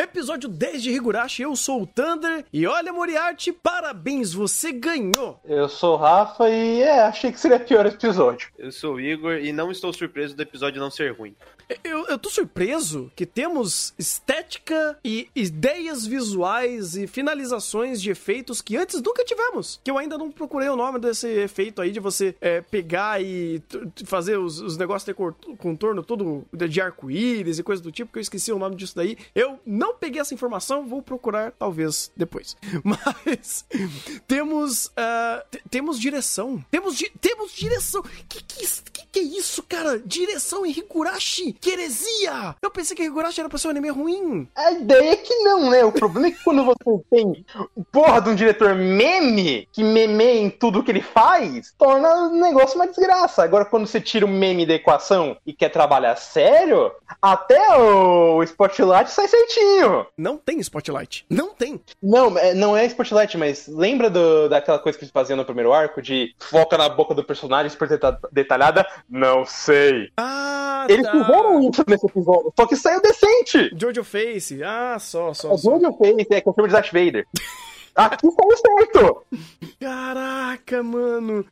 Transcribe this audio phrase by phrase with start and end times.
[0.00, 5.38] Episódio 10 de Higurashi, eu sou o Thunder e olha, Moriarty, parabéns, você ganhou!
[5.44, 8.48] Eu sou o Rafa e é, achei que seria pior esse episódio.
[8.58, 11.36] Eu sou o Igor e não estou surpreso do episódio não ser ruim.
[11.84, 18.76] Eu, eu tô surpreso que temos estética e ideias visuais e finalizações de efeitos que
[18.76, 19.80] antes nunca tivemos.
[19.84, 23.62] Que eu ainda não procurei o nome desse efeito aí de você é, pegar e
[24.04, 25.14] fazer os, os negócios de
[25.58, 29.16] contorno todo de arco-íris e coisa do tipo, que eu esqueci o nome disso daí.
[29.34, 32.56] Eu não peguei essa informação, vou procurar talvez depois.
[32.84, 33.64] Mas
[34.26, 36.64] temos uh, temos direção.
[36.70, 38.02] Temos, di temos direção.
[38.28, 38.66] Que que,
[39.10, 39.98] que isso, cara?
[39.98, 41.52] Direção em Higurashi?
[41.54, 42.54] Que heresia!
[42.62, 44.48] Eu pensei que Higurashi era pra ser um anime ruim.
[44.54, 45.84] A ideia é que não, né?
[45.84, 47.44] O problema é que quando você tem
[47.92, 52.76] porra de um diretor meme, que memeia em tudo que ele faz, torna o negócio
[52.76, 53.42] uma desgraça.
[53.42, 59.10] Agora, quando você tira o meme da equação e quer trabalhar sério, até o Spotlight
[59.10, 60.06] sai certinho.
[60.16, 61.24] Não tem Spotlight.
[61.28, 61.80] Não tem.
[62.02, 65.72] Não, é, não é Spotlight, mas lembra do, daquela coisa que eles faziam no primeiro
[65.72, 67.88] arco de foca na boca do personagem super
[68.32, 68.86] detalhada?
[69.08, 70.10] Não sei.
[70.16, 71.12] Ah, Eles tá.
[71.12, 73.70] fizeram isso nesse episódio, só que saiu decente.
[73.78, 74.62] Jojo Face.
[74.62, 75.52] Ah, só, só.
[75.52, 75.70] É só.
[75.78, 77.26] Jojo Face, é que o filme de Darth Vader.
[78.06, 79.26] Aqui saiu certo.
[79.80, 81.44] Caraca, mano.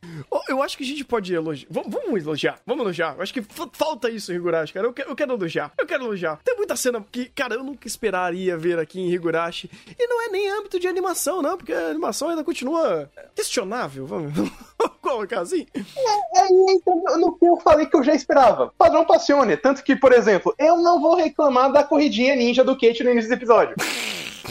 [0.47, 1.67] Eu acho que a gente pode elogiar.
[1.69, 3.15] Vamos, vamos elogiar, vamos elogiar.
[3.17, 4.87] Eu acho que fa- falta isso em Higurashi, cara.
[4.87, 6.39] Eu quero, eu quero elogiar, eu quero elogiar.
[6.43, 9.69] Tem muita cena que, cara, eu nunca esperaria ver aqui em Higurashi.
[9.97, 14.31] E não é nem âmbito de animação, não, porque a animação ainda continua questionável, vamos,
[14.33, 14.53] vamos
[15.01, 15.65] colocar assim.
[15.75, 18.73] É entra no que eu falei que eu já esperava.
[18.77, 19.57] Padrão Passione.
[19.57, 23.29] Tanto que, por exemplo, eu não vou reclamar da corridinha ninja do Kate no início
[23.29, 23.75] do episódio.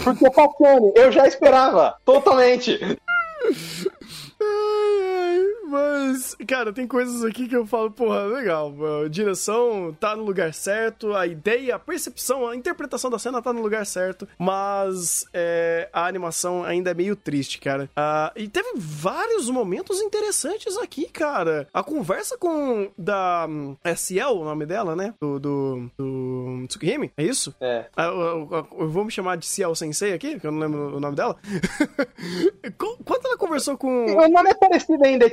[0.05, 1.97] Porque Passione, eu já esperava.
[2.05, 2.79] Totalmente.
[4.41, 8.73] Ai, ai, Mas, cara, tem coisas aqui que eu falo, porra, legal.
[9.05, 13.53] A direção tá no lugar certo, a ideia, a percepção, a interpretação da cena tá
[13.53, 17.89] no lugar certo, mas é, a animação ainda é meio triste, cara.
[17.95, 21.69] Ah, e teve vários momentos interessantes aqui, cara.
[21.73, 25.13] A conversa com da hum, Ciel, o nome dela, né?
[25.21, 27.55] Do, do, do Tsukihime, é isso?
[27.61, 27.85] É.
[27.97, 30.97] Ah, Eu, eu- eu vou me chamar de Ciel Sensei aqui, que eu não lembro
[30.97, 31.37] o nome dela.
[32.79, 34.07] Qu- Quando ela conversou com.
[34.07, 35.31] O nome é parecido ainda, é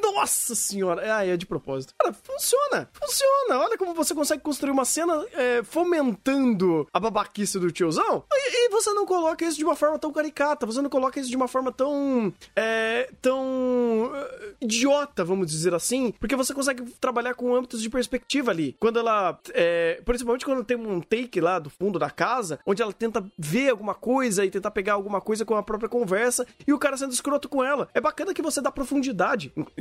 [0.00, 1.16] Nossa senhora!
[1.16, 1.94] Ah, é de propósito.
[1.98, 2.88] Cara, funciona!
[2.92, 3.58] Funciona!
[3.60, 8.24] Olha como você consegue construir uma cena é, fomentando a babaquice do tiozão.
[8.32, 11.30] E, e você não coloca isso de uma forma tão caricata, você não coloca isso
[11.30, 12.32] de uma forma tão.
[12.54, 14.10] É, tão.
[14.14, 18.76] é, idiota, vamos dizer assim, porque você consegue trabalhar com âmbitos de perspectiva ali.
[18.78, 19.38] Quando ela.
[19.52, 23.70] É, principalmente quando tem um take lá do fundo da casa, onde ela tenta ver
[23.70, 27.12] alguma coisa e tentar pegar alguma coisa com a própria conversa e o cara sendo
[27.12, 27.88] escroto com ela.
[27.94, 29.33] É bacana que você dá profundidade,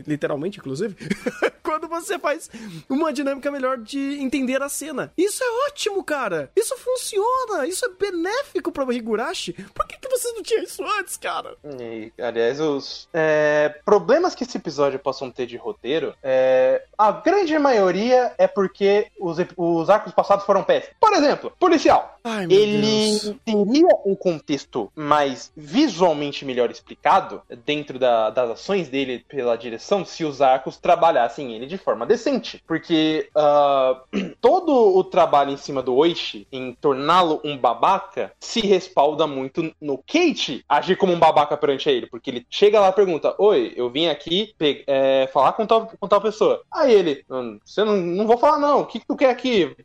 [0.08, 0.96] literalmente, inclusive,
[1.64, 2.50] quando você faz
[2.90, 5.12] uma dinâmica melhor de entender a cena.
[5.18, 6.52] Isso é ótimo, cara!
[6.56, 7.68] Isso funciona!
[7.68, 9.54] Isso é benéfico pra Higurashi!
[9.74, 11.56] Por que, que você não tinha isso antes, cara?
[11.80, 17.58] E, aliás, os é, problemas que esse episódio possam ter de roteiro, é, a grande
[17.58, 20.96] maioria é porque os, os arcos passados foram péssimos.
[21.00, 22.13] Por exemplo, policial.
[22.24, 23.36] Ai, Ele Deus.
[23.44, 30.24] teria um contexto mais visualmente melhor explicado dentro da- das ações dele pela direção se
[30.24, 32.64] os arcos trabalhassem ele de forma decente.
[32.66, 34.02] Porque ah,
[34.40, 39.98] todo o trabalho em cima do Oishi, em torná-lo um babaca, se respalda muito no
[39.98, 42.08] Kate agir como um babaca perante ele.
[42.08, 44.54] Porque ele chega lá e pergunta: Oi, eu vim aqui
[44.88, 46.62] é, falar com tal, com tal pessoa.
[46.74, 49.76] Aí ele, "Hum, você não, não vou falar não, o que, que tu quer aqui?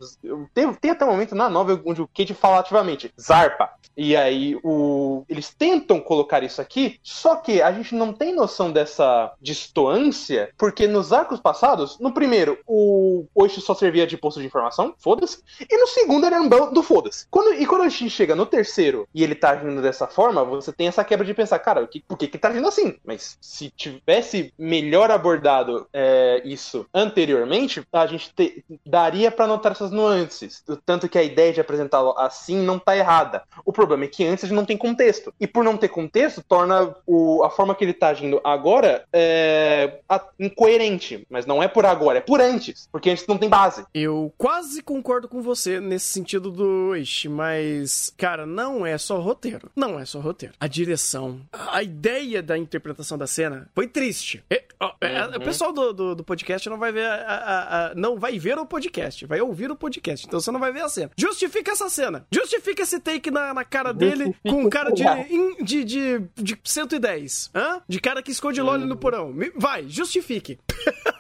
[0.54, 3.70] Tem, tem até um momento na novela onde o Kate fala ativamente, Zarpa.
[3.96, 8.70] E aí o, eles tentam colocar isso aqui, só que a gente não tem noção
[8.70, 14.46] dessa distoância, porque nos arcos passados, no primeiro, o Oishi só servia de posto de
[14.46, 17.26] informação, foda-se, e no segundo ele era um do foda-se.
[17.30, 20.72] Quando, e quando a gente chega no terceiro e ele tá agindo dessa forma, você
[20.72, 22.96] tem essa quebra de pensar, cara, o que, por que que tá agindo assim?
[23.04, 29.90] Mas se tivesse melhor abordado é, isso anteriormente, a gente te- daria pra notar essas
[29.90, 30.62] nuances.
[30.84, 33.42] Tanto que a ideia de apresentá-lo assim não tá errada.
[33.64, 35.32] O problema é que antes a gente não tem contexto.
[35.40, 40.00] E por não ter contexto, torna o- a forma que ele tá agindo agora é,
[40.08, 41.26] a- incoerente.
[41.30, 42.88] Mas não é por agora, é por antes.
[42.90, 43.84] Porque antes não tem base.
[43.94, 49.70] Eu quase concordo com você nesse sentido do Ishi, mas, cara, não é só roteiro.
[49.76, 50.54] Não é só roteiro.
[50.60, 54.42] A direção, a ideia da interpretação da cena foi triste.
[54.50, 54.64] É,
[55.00, 55.36] é, Uhum.
[55.36, 58.66] o pessoal do, do, do podcast não vai ver a- a- não vai ver o
[58.66, 60.26] podcast, vai ouvir o podcast.
[60.26, 61.10] Então você não vai ver a cena.
[61.16, 62.07] Justifica essa cena.
[62.32, 66.18] Justifica esse take na, na cara dele Justifica com um cara de, in- de, de,
[66.36, 67.50] de 110.
[67.54, 67.80] Hã?
[67.88, 69.34] De cara que esconde lolly no porão.
[69.56, 70.58] Vai, justifique.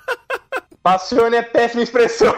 [0.82, 2.32] Passione é péssima expressão.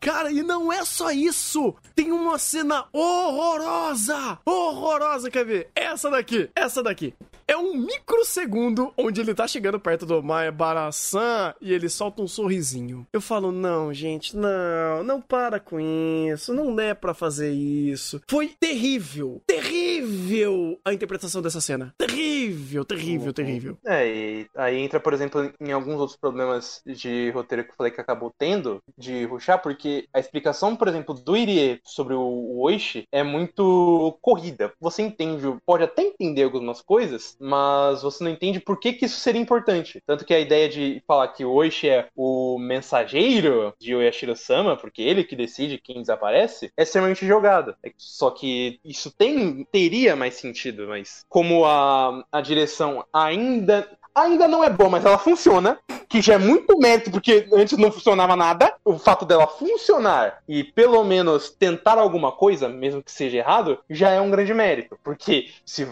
[0.00, 1.74] Cara, e não é só isso.
[1.94, 4.38] Tem uma cena horrorosa.
[4.44, 5.70] Horrorosa, quer ver?
[5.74, 7.14] Essa daqui, essa daqui.
[7.56, 12.28] É um microsegundo onde ele tá chegando perto do Maia Barasan e ele solta um
[12.28, 13.06] sorrisinho.
[13.10, 18.20] Eu falo, não, gente, não, não para com isso, não é pra fazer isso.
[18.28, 21.94] Foi terrível, terrível a interpretação dessa cena.
[21.96, 23.78] Terrível, terrível, terrível.
[23.86, 27.90] É, e aí entra, por exemplo, em alguns outros problemas de roteiro que eu falei
[27.90, 33.08] que acabou tendo de ruxar, porque a explicação, por exemplo, do Irie sobre o Oishi
[33.10, 34.74] é muito corrida.
[34.78, 39.20] Você entende, pode até entender algumas coisas, mas você não entende por que, que isso
[39.20, 40.02] seria importante.
[40.04, 45.00] Tanto que a ideia de falar que o Oishi é o mensageiro de Oyashiro-sama, porque
[45.00, 47.78] ele que decide quem desaparece, é extremamente jogada.
[47.84, 54.48] É Só que isso tem, teria mais sentido, mas como a, a direção ainda ainda
[54.48, 55.78] não é boa, mas ela funciona,
[56.08, 58.74] que já é muito mérito, porque antes não funcionava nada.
[58.84, 64.10] O fato dela funcionar e pelo menos tentar alguma coisa, mesmo que seja errado, já
[64.10, 64.98] é um grande mérito.
[65.02, 65.86] Porque se,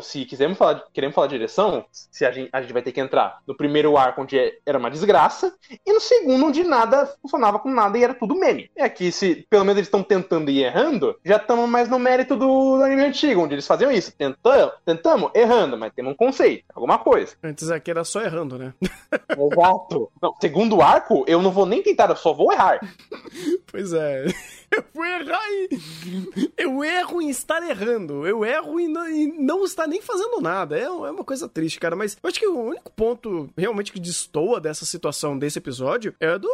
[0.00, 3.00] se quisermos falar, queremos falar de direção, se a gente, a gente vai ter que
[3.00, 5.54] entrar no primeiro arco onde é- era uma desgraça,
[5.86, 8.70] e no segundo onde nada funcionava com nada e era tudo meme.
[8.76, 12.36] E aqui, se pelo menos eles estão tentando e errando, já estamos mais no mérito
[12.36, 14.12] do, do anime antigo, onde eles faziam isso.
[14.16, 17.34] Tentamos, tentamos, errando, mas temos um conceito, alguma coisa.
[17.42, 18.72] Antes aqui era só errando, né?
[19.60, 20.10] Exato.
[20.20, 22.80] Não, segundo arco, eu não vou nem tentar, eu só vou errar.
[23.70, 24.24] Pois é.
[24.70, 26.50] Eu vou errar e...
[26.56, 28.26] Eu erro em estar errando.
[28.26, 30.78] Eu erro em não, em não estar nem fazendo nada.
[30.78, 31.96] É, é uma coisa triste, cara.
[31.96, 36.38] Mas eu acho que o único ponto realmente que destoa dessa situação, desse episódio, é
[36.38, 36.48] do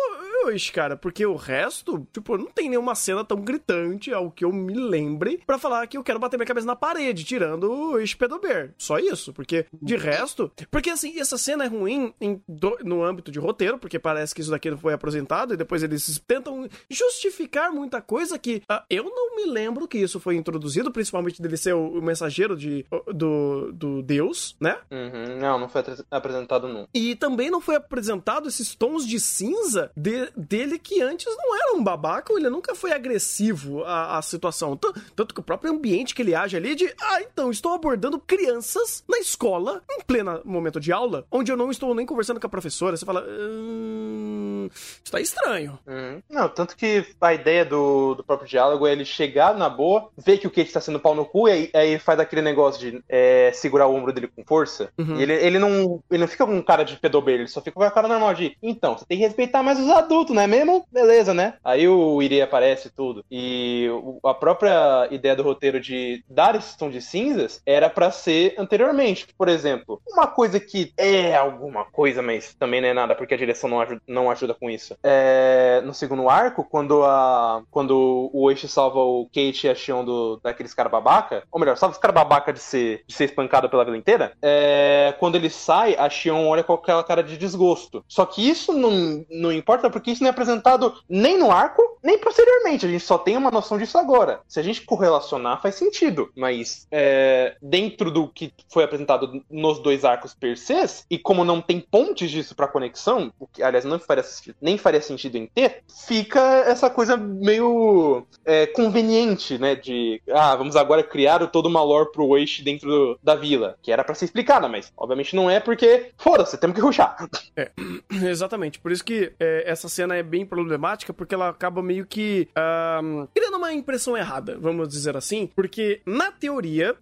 [0.50, 0.96] Yoshi, cara.
[0.96, 5.40] Porque o resto, tipo, não tem nenhuma cena tão gritante, ao que eu me lembre,
[5.46, 8.72] pra falar que eu quero bater minha cabeça na parede, tirando o Yoshi Pedobear.
[8.78, 9.32] Só isso.
[9.32, 10.50] Porque, de resto...
[10.70, 14.40] Porque, assim, essa cena é ruim em do- no âmbito de roteiro, porque parece que
[14.40, 19.04] isso daqui não foi apresentado, e depois eles tentam justificar muita coisa que ah, eu
[19.04, 23.72] não me lembro que isso foi introduzido, principalmente dele ser o, o mensageiro de, do,
[23.72, 24.76] do Deus, né?
[24.90, 26.88] Uhum, não, não foi apresentado não.
[26.94, 31.74] E também não foi apresentado esses tons de cinza de- dele que antes não era
[31.76, 34.76] um babaca, ele nunca foi agressivo à, à situação.
[34.76, 38.18] Tan- Tanto que o próprio ambiente que ele age ali de, ah, então, estou abordando
[38.18, 42.46] crianças na escola, em pleno momento de aula, onde eu não estou nem conversando com
[42.46, 42.96] a professora.
[42.96, 45.78] Você fala, hum, isso tá estranho.
[45.86, 46.22] Uhum.
[46.28, 50.38] Não, tanto que a ideia do, do próprio diálogo é ele chegar na boa, ver
[50.38, 53.02] que o Kate tá sendo pau no cu, e aí, aí faz aquele negócio de
[53.08, 54.90] é, segurar o ombro dele com força.
[54.98, 55.18] Uhum.
[55.18, 57.82] E ele, ele, não, ele não fica com cara de pedobeiro, ele só fica com
[57.82, 60.86] a cara normal de, então, você tem que respeitar mais os adultos, não é mesmo?
[60.90, 61.54] Beleza, né?
[61.64, 63.24] Aí o Irei aparece e tudo.
[63.30, 63.88] E
[64.24, 69.26] a própria ideia do roteiro de dar esse tom de cinzas era pra ser anteriormente.
[69.36, 73.38] Por exemplo, uma coisa que é alguma coisa, mas também não é nada, porque a
[73.38, 74.96] direção não ajuda, não ajuda com isso.
[75.02, 80.04] É, no segundo arco, quando a quando o Oishi salva o Kate e a Shion
[80.04, 83.68] do, daqueles cara babaca, ou melhor, salva os cara babaca de ser, de ser espancado
[83.68, 88.04] pela vila inteira, é, quando ele sai, a Shion olha com aquela cara de desgosto.
[88.08, 92.18] Só que isso não, não importa, porque isso não é apresentado nem no arco, nem
[92.18, 92.86] posteriormente.
[92.86, 94.40] A gente só tem uma noção disso agora.
[94.46, 96.30] Se a gente correlacionar, faz sentido.
[96.36, 100.74] Mas é, dentro do que foi apresentado nos dois arcos per se,
[101.08, 104.78] e como não tem pontes disso pra conexão, o que aliás não faria, sentido- nem
[104.78, 109.74] faria sentido em ter, fica essa coisa meio é, conveniente, né?
[109.74, 113.76] De ah, vamos agora criar o- toda uma lore pro Oishi dentro do- da vila,
[113.82, 117.16] que era pra ser explicada, mas obviamente não é porque foda-se, temos que ruxar.
[118.10, 122.48] Exatamente, por isso que é, essa cena é bem problemática, porque ela acaba meio que
[122.54, 126.94] ahm, criando uma impressão errada, vamos dizer assim, porque na teoria,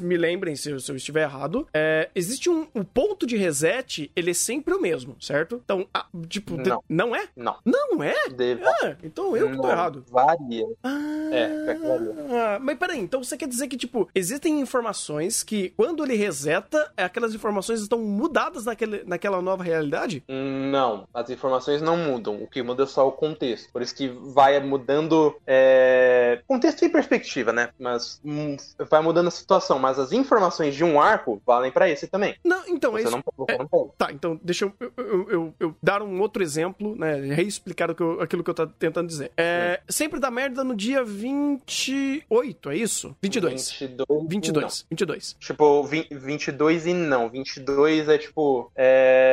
[0.00, 4.10] me lembrem se, eu- se eu estiver errado, é, existe um, um ponto de reset,
[4.16, 5.60] ele é sempre o mesmo, certo?
[5.64, 7.14] Então, ah, tipo, de- Não.
[7.14, 7.28] é?
[7.36, 7.56] Não.
[7.64, 8.14] Não é?
[8.30, 10.04] Deve- Ah, então eu que tô não, errado.
[10.10, 10.66] Varia.
[10.82, 12.14] Ah, É, que varia.
[12.30, 16.90] ah, mas peraí, então você quer dizer que, tipo, existem informações que, quando ele reseta,
[16.96, 20.22] aquelas informações estão mudadas naquele, naquela nova realidade?
[20.28, 22.42] Não, as informações não mudam.
[22.42, 23.70] O que muda é só o contexto.
[23.72, 27.70] Por isso que vai mudando é, contexto e perspectiva, né?
[27.78, 28.56] Mas hum,
[28.90, 29.78] vai mudando a situação.
[29.78, 32.36] Mas as informações de um arco valem pra esse também.
[32.44, 33.16] Não, então, é Você isso.
[33.38, 33.90] não, não pode.
[33.98, 37.14] Tá, então deixa eu, eu- eu- eu dar um outro exemplo exemplo, né?
[37.34, 39.30] Reexplicar o que eu- aquilo que eu tô tentando dizer.
[39.36, 43.16] É, sempre dá merda no dia 28, é isso?
[43.22, 43.70] 22.
[43.72, 44.06] 22.
[44.28, 44.86] 22.
[44.90, 45.36] 22.
[45.38, 47.28] Tipo, vi- 22 e não.
[47.28, 48.70] 22 é tipo.
[48.76, 49.32] É,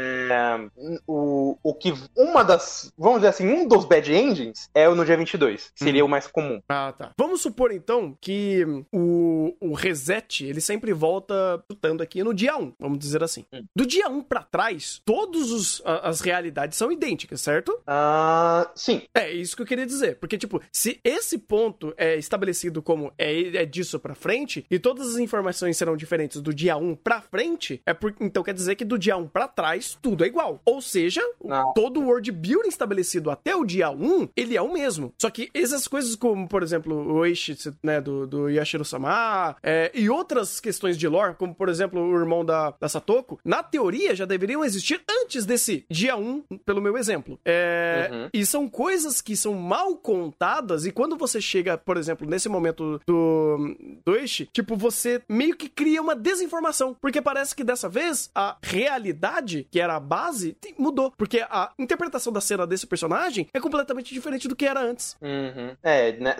[1.07, 1.93] o, o que.
[2.15, 2.91] Uma das.
[2.97, 5.71] Vamos dizer assim, um dos bad endings é no dia 22.
[5.75, 6.61] que Seria o mais comum.
[6.67, 7.11] Ah, tá.
[7.17, 12.73] Vamos supor, então, que o, o reset, ele sempre volta chutando aqui no dia 1,
[12.79, 13.45] vamos dizer assim.
[13.53, 13.63] Hum.
[13.75, 17.79] Do dia 1 pra trás, todas as realidades são idênticas, certo?
[17.87, 19.03] Ah, sim.
[19.13, 20.17] É isso que eu queria dizer.
[20.19, 25.07] Porque, tipo, se esse ponto é estabelecido como é, é disso pra frente, e todas
[25.11, 28.85] as informações serão diferentes do dia 1 pra frente, é por, então quer dizer que
[28.85, 30.61] do dia 1 pra trás, tudo é igual.
[30.65, 31.73] Ou seja, Não.
[31.73, 35.13] todo o world building estabelecido até o dia 1, ele é o mesmo.
[35.19, 40.09] Só que essas coisas como, por exemplo, o Eishi, né, do, do Yashiro-sama, é, e
[40.09, 44.25] outras questões de lore, como, por exemplo, o irmão da, da Satoko, na teoria já
[44.25, 47.14] deveriam existir antes desse dia 1, pelo meu exemplo.
[47.45, 48.29] É, Uhum.
[48.33, 52.99] E são coisas que são mal contadas, e quando você chega, por exemplo, nesse momento
[53.05, 58.29] do, do Eishi, tipo, você meio que cria uma desinformação, porque parece que dessa vez
[58.33, 63.59] a realidade, que era a base, mudou, porque a interpretação da cena desse personagem é
[63.59, 65.17] completamente diferente do que era antes.
[65.21, 65.75] Uhum.
[65.83, 66.35] É, né,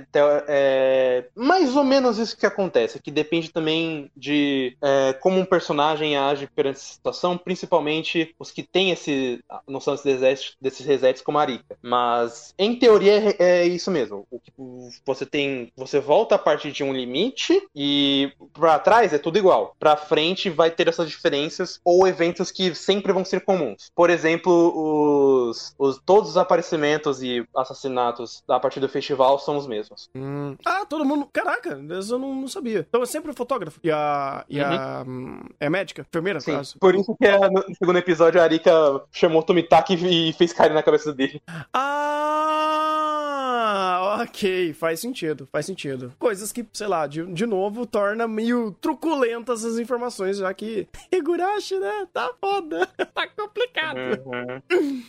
[0.48, 6.18] é mais ou menos isso que acontece, que depende também de é, como um personagem
[6.18, 11.38] age perante essa situação, principalmente os que têm esse a noção resets, desses resets como
[11.38, 11.78] a Arika.
[11.82, 14.26] Mas em teoria é, é isso mesmo.
[14.58, 19.38] O você tem, você volta a partir de um limite e pra trás é tudo
[19.38, 19.76] igual.
[19.80, 23.92] Pra frente vai ter essas diferenças ou eventos que sempre vão ser comuns.
[23.96, 29.68] Por exemplo, os, os todos os aparecimentos e assassinatos a partir do festival são os
[29.68, 30.10] mesmos.
[30.66, 31.30] Ah, todo mundo.
[31.32, 32.86] Caraca, eu não, não sabia.
[32.90, 33.80] Então é sempre o fotógrafo.
[33.84, 34.44] E a.
[34.50, 35.04] E a.
[35.08, 36.06] hum, É médica?
[36.10, 36.54] Enfermeira, Sim.
[36.54, 36.78] caso.
[36.80, 38.72] Por isso que é, no segundo episódio a Arika
[39.12, 41.42] chamou Tomitaki e fez cair na cabeça dele.
[41.74, 42.96] Ah,
[44.22, 46.14] ok, faz sentido, faz sentido.
[46.18, 51.78] Coisas que, sei lá, de, de novo, torna meio truculentas as informações, já que Higurashi,
[51.80, 53.98] né, tá foda, tá complicado.
[54.26, 54.62] Uhum.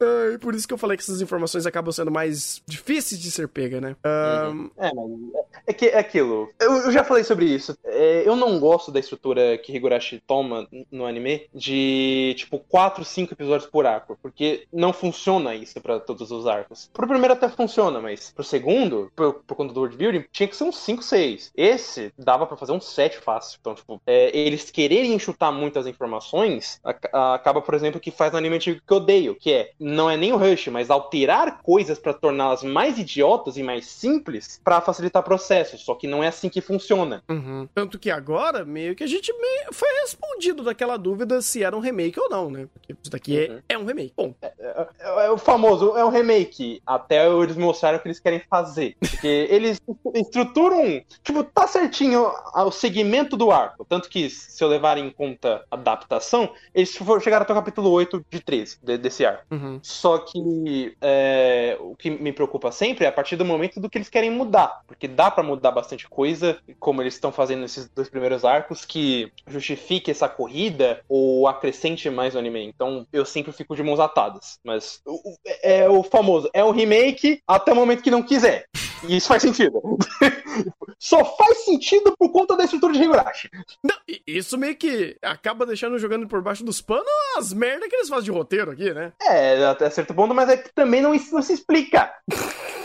[0.00, 3.48] Ai, por isso que eu falei que essas informações acabam sendo mais difíceis de ser
[3.48, 3.96] pega, né?
[4.04, 6.48] Ahn, É, mas é, que, é aquilo.
[6.60, 7.76] Eu, eu já falei sobre isso.
[7.84, 13.34] É, eu não gosto da estrutura que Higurashi toma no anime de, tipo, 4, 5
[13.34, 14.16] episódios por arco.
[14.22, 16.88] Porque não funciona isso pra todos os arcos.
[16.92, 20.54] Pro primeiro até funciona, mas pro segundo, por, por conta do world building, tinha que
[20.56, 21.50] ser uns 5, 6.
[21.56, 23.58] Esse dava pra fazer uns 7 fácil.
[23.60, 28.38] Então, tipo, é, eles quererem enxutar muitas informações, ac- acaba, por exemplo, que faz no
[28.38, 31.98] anime antigo que eu odeio, que é, não é nem o Rush, mas alterar coisas
[31.98, 35.80] pra torná-las mais idiotas e mais simples pra facilitar processos.
[35.82, 37.22] Só que não é assim que funciona.
[37.28, 37.68] uhum.
[37.74, 41.80] Tanto que agora, meio que a gente meio foi respondido daquela dúvida se era um
[41.80, 42.66] remake ou não, né?
[42.72, 43.60] Porque isso daqui é- Uhum.
[43.68, 44.12] é, um remake.
[44.16, 46.82] Bom, É, é o famoso, é um remake.
[46.86, 48.96] Até eles mostraram o que eles querem fazer.
[49.00, 49.80] Porque eles
[50.14, 51.02] estruturam.
[51.22, 53.84] Tipo, tá certinho o segmento do arco.
[53.84, 57.90] Tanto que, se eu levar em conta a adaptação, eles for- chegaram até o capítulo
[57.90, 59.44] 8 de 13 de- desse arco.
[59.50, 59.77] uhum.
[59.82, 63.98] Só que é, o que me preocupa sempre é a partir do momento do que
[63.98, 64.82] eles querem mudar.
[64.86, 69.32] Porque dá pra mudar bastante coisa, como eles estão fazendo nesses dois primeiros arcos, que
[69.46, 72.64] justifique essa corrida ou acrescente mais o anime.
[72.64, 74.58] Então eu sempre fico de mãos atadas.
[74.64, 78.64] Mas o- o- é o famoso, é um remake até o momento que não quiser.
[79.08, 79.80] E isso faz sentido.
[80.98, 83.48] Só faz sentido por conta da estrutura de Higurashi.
[83.84, 83.94] Não,
[84.26, 87.06] isso meio que acaba deixando jogando por baixo dos panos
[87.36, 89.12] as merdas que eles fazem de roteiro aqui, né?
[89.22, 92.10] É, até certo ponto, mas é que também não, não se explica.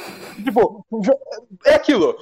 [0.43, 0.85] tipo,
[1.65, 2.15] é aquilo.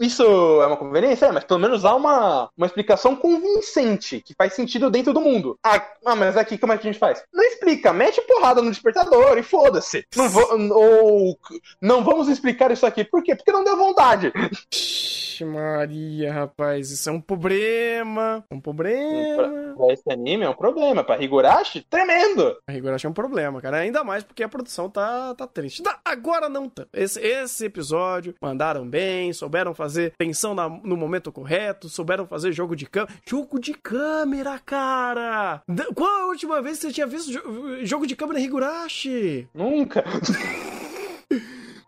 [0.00, 0.22] Isso
[0.62, 4.90] é uma conveniência, é, mas pelo menos há uma, uma explicação convincente, que faz sentido
[4.90, 5.58] dentro do mundo.
[5.64, 7.22] Ah, ah, mas aqui como é que a gente faz?
[7.32, 10.04] Não explica, mete porrada no despertador e foda-se.
[10.16, 11.38] Não vou- ou
[11.80, 13.04] não vamos explicar isso aqui.
[13.04, 13.34] Por quê?
[13.34, 14.32] Porque não deu vontade.
[14.72, 18.44] Ixi, Maria, rapaz, isso é um problema.
[18.50, 19.74] Um problema.
[19.76, 21.04] Pra esse anime é um problema.
[21.04, 22.56] Pra Higurashi, tremendo.
[22.66, 23.78] A Higurashi é um problema, cara.
[23.78, 25.82] Ainda mais porque a produção tá, tá triste.
[25.82, 26.88] Tá, agora não tanto.
[26.92, 32.74] Esse, esse episódio mandaram bem, souberam fazer tensão na- no momento correto, souberam fazer jogo
[32.76, 33.12] de câmera.
[33.28, 35.62] Jogo de câmera, cara!
[35.94, 39.48] Qual a última vez que você tinha visto jo- jogo de câmera Higurashi?
[39.54, 40.04] Nunca.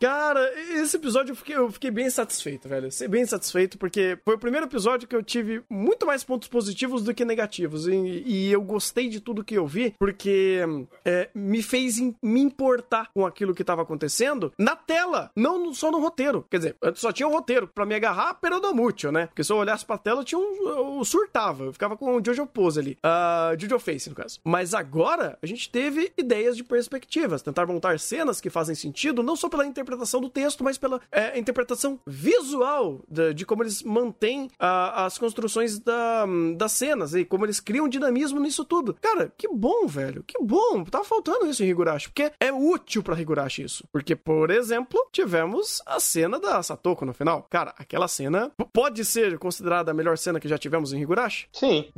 [0.01, 2.91] Cara, esse episódio eu fiquei, eu fiquei bem satisfeito, velho.
[2.93, 7.03] Ser bem satisfeito, porque foi o primeiro episódio que eu tive muito mais pontos positivos
[7.03, 7.89] do que negativos.
[7.89, 10.61] E, e eu gostei de tudo que eu vi, porque
[11.05, 15.91] é, me fez in, me importar com aquilo que tava acontecendo na tela, não só
[15.91, 16.47] no roteiro.
[16.49, 19.27] Quer dizer, antes só tinha o roteiro para me agarrar peronomútil, né?
[19.27, 20.69] Porque se eu olhasse pra tela, eu tinha um.
[20.69, 21.65] Eu surtava.
[21.65, 22.99] Eu ficava com o Jojo Pose ali.
[23.05, 24.39] Uh, Jojo Face, no caso.
[24.45, 27.43] Mas agora, a gente teve ideias de perspectivas.
[27.43, 31.39] Tentar montar cenas que fazem sentido, não só pela interpretação do texto, mas pela é,
[31.39, 36.27] interpretação visual de, de, como eles mantêm uh, as construções da,
[36.57, 38.97] das cenas e como eles criam dinamismo nisso tudo.
[39.01, 40.23] Cara, que bom, velho.
[40.27, 40.85] Que bom.
[40.85, 42.09] Tava faltando isso em Higurashi.
[42.09, 43.85] Porque é útil para Higurashi isso.
[43.93, 47.47] Porque, por exemplo, tivemos a cena da Satoko no final.
[47.51, 51.49] Cara, aquela cena pode ser considerada a melhor cena que já tivemos em Higurashi?
[51.53, 51.91] Sim.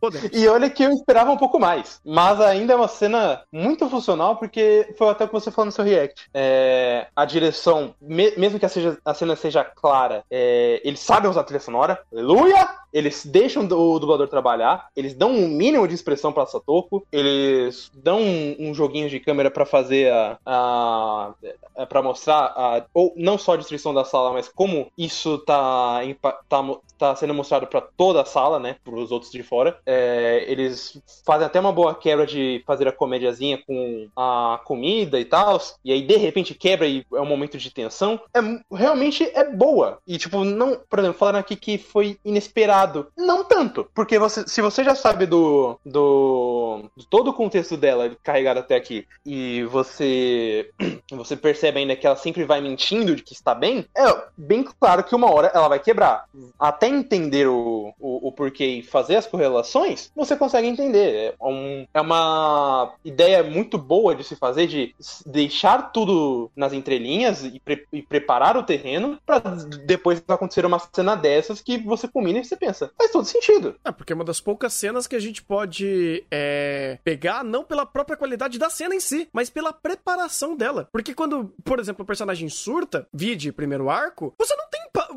[0.00, 0.28] Podemos.
[0.38, 2.00] E olha que eu esperava um pouco mais.
[2.04, 5.72] Mas ainda é uma cena muito funcional, porque foi até o que você falou no
[5.72, 6.28] seu react.
[6.32, 11.30] É, a direção, me, mesmo que a, seja, a, cena seja clara, é, eles sabem
[11.30, 12.00] usar a trilha sonora.
[12.12, 12.68] Aleluia!
[12.92, 18.20] Eles deixam o dublador trabalhar, eles dão um mínimo de expressão pra Satoko, eles dão
[18.20, 21.34] um, um joguinho de câmera para fazer a, a,
[21.76, 26.00] a para mostrar a, ou não só a destruição da sala, mas como isso tá,
[26.48, 26.64] tá,
[26.96, 29.78] tá sendo mostrado para toda a sala, né, pros outros de fora.
[29.84, 35.24] É, eles fazem até uma boa quebra de fazer a comédiazinha com a comida e
[35.24, 38.20] tal, e aí de repente quebra e é um momento de tensão.
[38.34, 38.40] É
[38.74, 39.98] realmente é boa.
[40.06, 42.77] E tipo, não, por exemplo, falaram aqui que foi inesperado
[43.16, 48.10] não tanto, porque você, se você já sabe do, do, do todo o contexto dela
[48.22, 50.70] carregado até aqui e você
[51.10, 55.04] você percebe ainda que ela sempre vai mentindo de que está bem, é bem claro
[55.04, 56.24] que uma hora ela vai quebrar.
[56.58, 61.34] Até entender o, o, o porquê e fazer as correlações, você consegue entender.
[61.40, 64.94] É, um, é uma ideia muito boa de se fazer, de
[65.26, 69.40] deixar tudo nas entrelinhas e, pre, e preparar o terreno para
[69.84, 73.74] depois acontecer uma cena dessas que você combina e você pensa pensa, faz todo sentido.
[73.84, 77.86] É, porque é uma das poucas cenas que a gente pode é, pegar não pela
[77.86, 80.88] própria qualidade da cena em si, mas pela preparação dela.
[80.92, 84.67] Porque quando, por exemplo, o personagem surta, vide primeiro arco, você não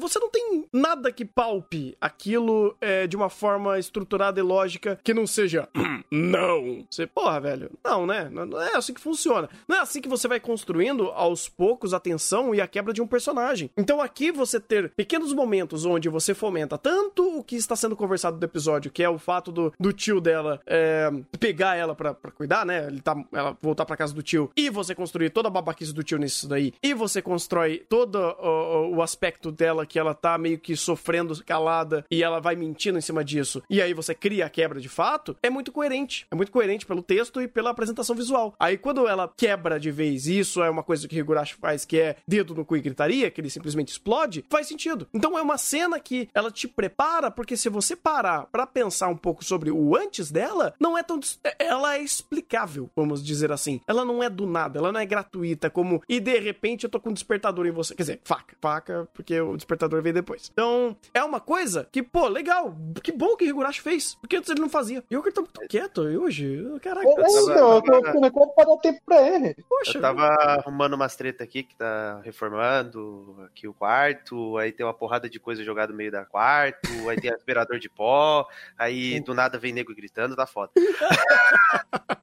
[0.01, 5.13] você não tem nada que palpe aquilo é, de uma forma estruturada e lógica que
[5.13, 5.69] não seja
[6.11, 6.85] não.
[6.89, 8.29] Você, porra, velho, não, né?
[8.29, 9.49] Não é assim que funciona.
[9.67, 13.01] Não é assim que você vai construindo aos poucos a tensão e a quebra de
[13.01, 13.69] um personagem.
[13.77, 18.37] Então aqui você ter pequenos momentos onde você fomenta tanto o que está sendo conversado
[18.37, 22.31] do episódio, que é o fato do, do tio dela é, pegar ela pra, pra
[22.31, 22.87] cuidar, né?
[22.87, 26.03] Ele tá, ela voltar pra casa do tio e você construir toda a babaquice do
[26.03, 30.57] tio nisso daí, e você constrói todo o, o aspecto dela que ela tá meio
[30.57, 34.49] que sofrendo calada e ela vai mentindo em cima disso, e aí você cria a
[34.49, 36.25] quebra de fato, é muito coerente.
[36.31, 38.53] É muito coerente pelo texto e pela apresentação visual.
[38.57, 42.15] Aí quando ela quebra de vez, isso é uma coisa que Higurashi faz, que é
[42.25, 45.07] dedo no cu e gritaria, que ele simplesmente explode, faz sentido.
[45.13, 49.17] Então é uma cena que ela te prepara porque se você parar para pensar um
[49.17, 51.19] pouco sobre o antes dela, não é tão.
[51.59, 53.81] Ela é explicável, vamos dizer assim.
[53.85, 56.01] Ela não é do nada, ela não é gratuita, como.
[56.07, 57.93] E de repente eu tô com um despertador em você.
[57.93, 58.55] Quer dizer, faca.
[58.61, 60.49] Faca, porque o despertador veio depois.
[60.51, 62.75] Então, é uma coisa que, pô, legal.
[63.03, 64.15] Que bom que Higurashi fez.
[64.15, 65.03] Porque antes ele não fazia.
[65.09, 66.63] E eu que tô muito quieto hoje.
[66.81, 67.07] Caraca.
[67.07, 69.55] É, então, eu tô ficando pra dar tempo pra ele.
[69.67, 69.97] Poxa.
[69.97, 74.57] Eu tava arrumando umas treta aqui que tá reformando aqui o quarto.
[74.57, 77.09] Aí tem uma porrada de coisa jogada no meio da quarto.
[77.09, 80.71] Aí tem aspirador de pó, aí do nada vem nego gritando, tá foda.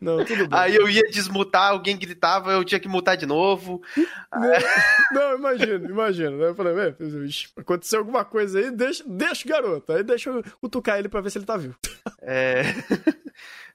[0.00, 0.58] Não, tudo bem.
[0.58, 3.82] Aí eu ia desmutar, alguém gritava, eu tinha que mutar de novo.
[4.32, 4.50] Não,
[5.12, 6.42] não imagino, imagino.
[6.42, 6.72] Eu falei,
[7.56, 9.92] aconteceu alguma coisa aí, deixa, deixa o garoto.
[9.92, 11.76] Aí deixa eu cutucar ele pra ver se ele tá vivo.
[12.20, 12.62] É.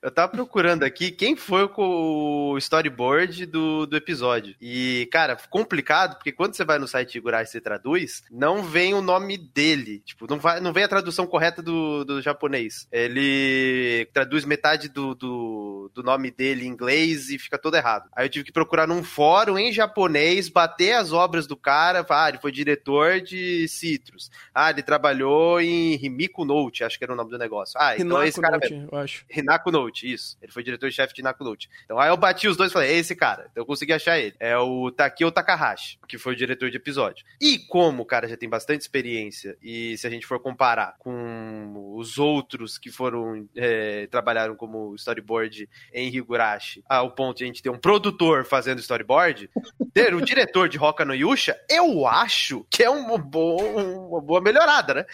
[0.01, 4.55] Eu tava procurando aqui quem foi o storyboard do, do episódio.
[4.61, 8.63] E, cara, complicado, porque quando você vai no site de Gurai e você traduz, não
[8.63, 9.99] vem o nome dele.
[10.05, 12.87] Tipo, não, vai, não vem a tradução correta do, do japonês.
[12.91, 18.09] Ele traduz metade do, do, do nome dele em inglês e fica todo errado.
[18.15, 22.05] Aí eu tive que procurar num fórum em japonês, bater as obras do cara.
[22.07, 24.31] Ah, ele foi diretor de Citrus.
[24.53, 27.79] Ah, ele trabalhou em Himiko Note, acho que era o nome do negócio.
[27.79, 28.89] Ah, então é esse cara Note, mesmo.
[28.91, 29.25] Eu acho.
[29.29, 29.86] Hinako Note.
[29.87, 30.37] Note, isso.
[30.41, 31.69] Ele foi diretor-chefe de Nakunote.
[31.85, 33.47] Então aí eu bati os dois e falei, é esse cara.
[33.51, 34.35] Então eu consegui achar ele.
[34.39, 37.25] É o Takeo Takahashi, que foi o diretor de episódio.
[37.41, 41.93] E como o cara já tem bastante experiência, e se a gente for comparar com
[41.95, 47.63] os outros que foram é, trabalharam como storyboard em Higurashi, ao ponto de a gente
[47.63, 49.49] ter um produtor fazendo storyboard,
[49.93, 54.41] ter o diretor de Roka no Yusha, eu acho que é uma boa, uma boa
[54.41, 55.05] melhorada, né?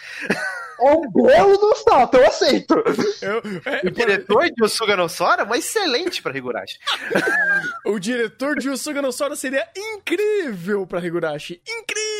[0.80, 2.74] é um belo do salto, eu aceito.
[3.22, 6.78] Eu- é, O diretor de Osuga no Sora é uma excelente pra Higurashi.
[7.84, 11.60] o diretor de Yusuga no Sora seria incrível pra Higurashi.
[11.68, 12.13] Incrível!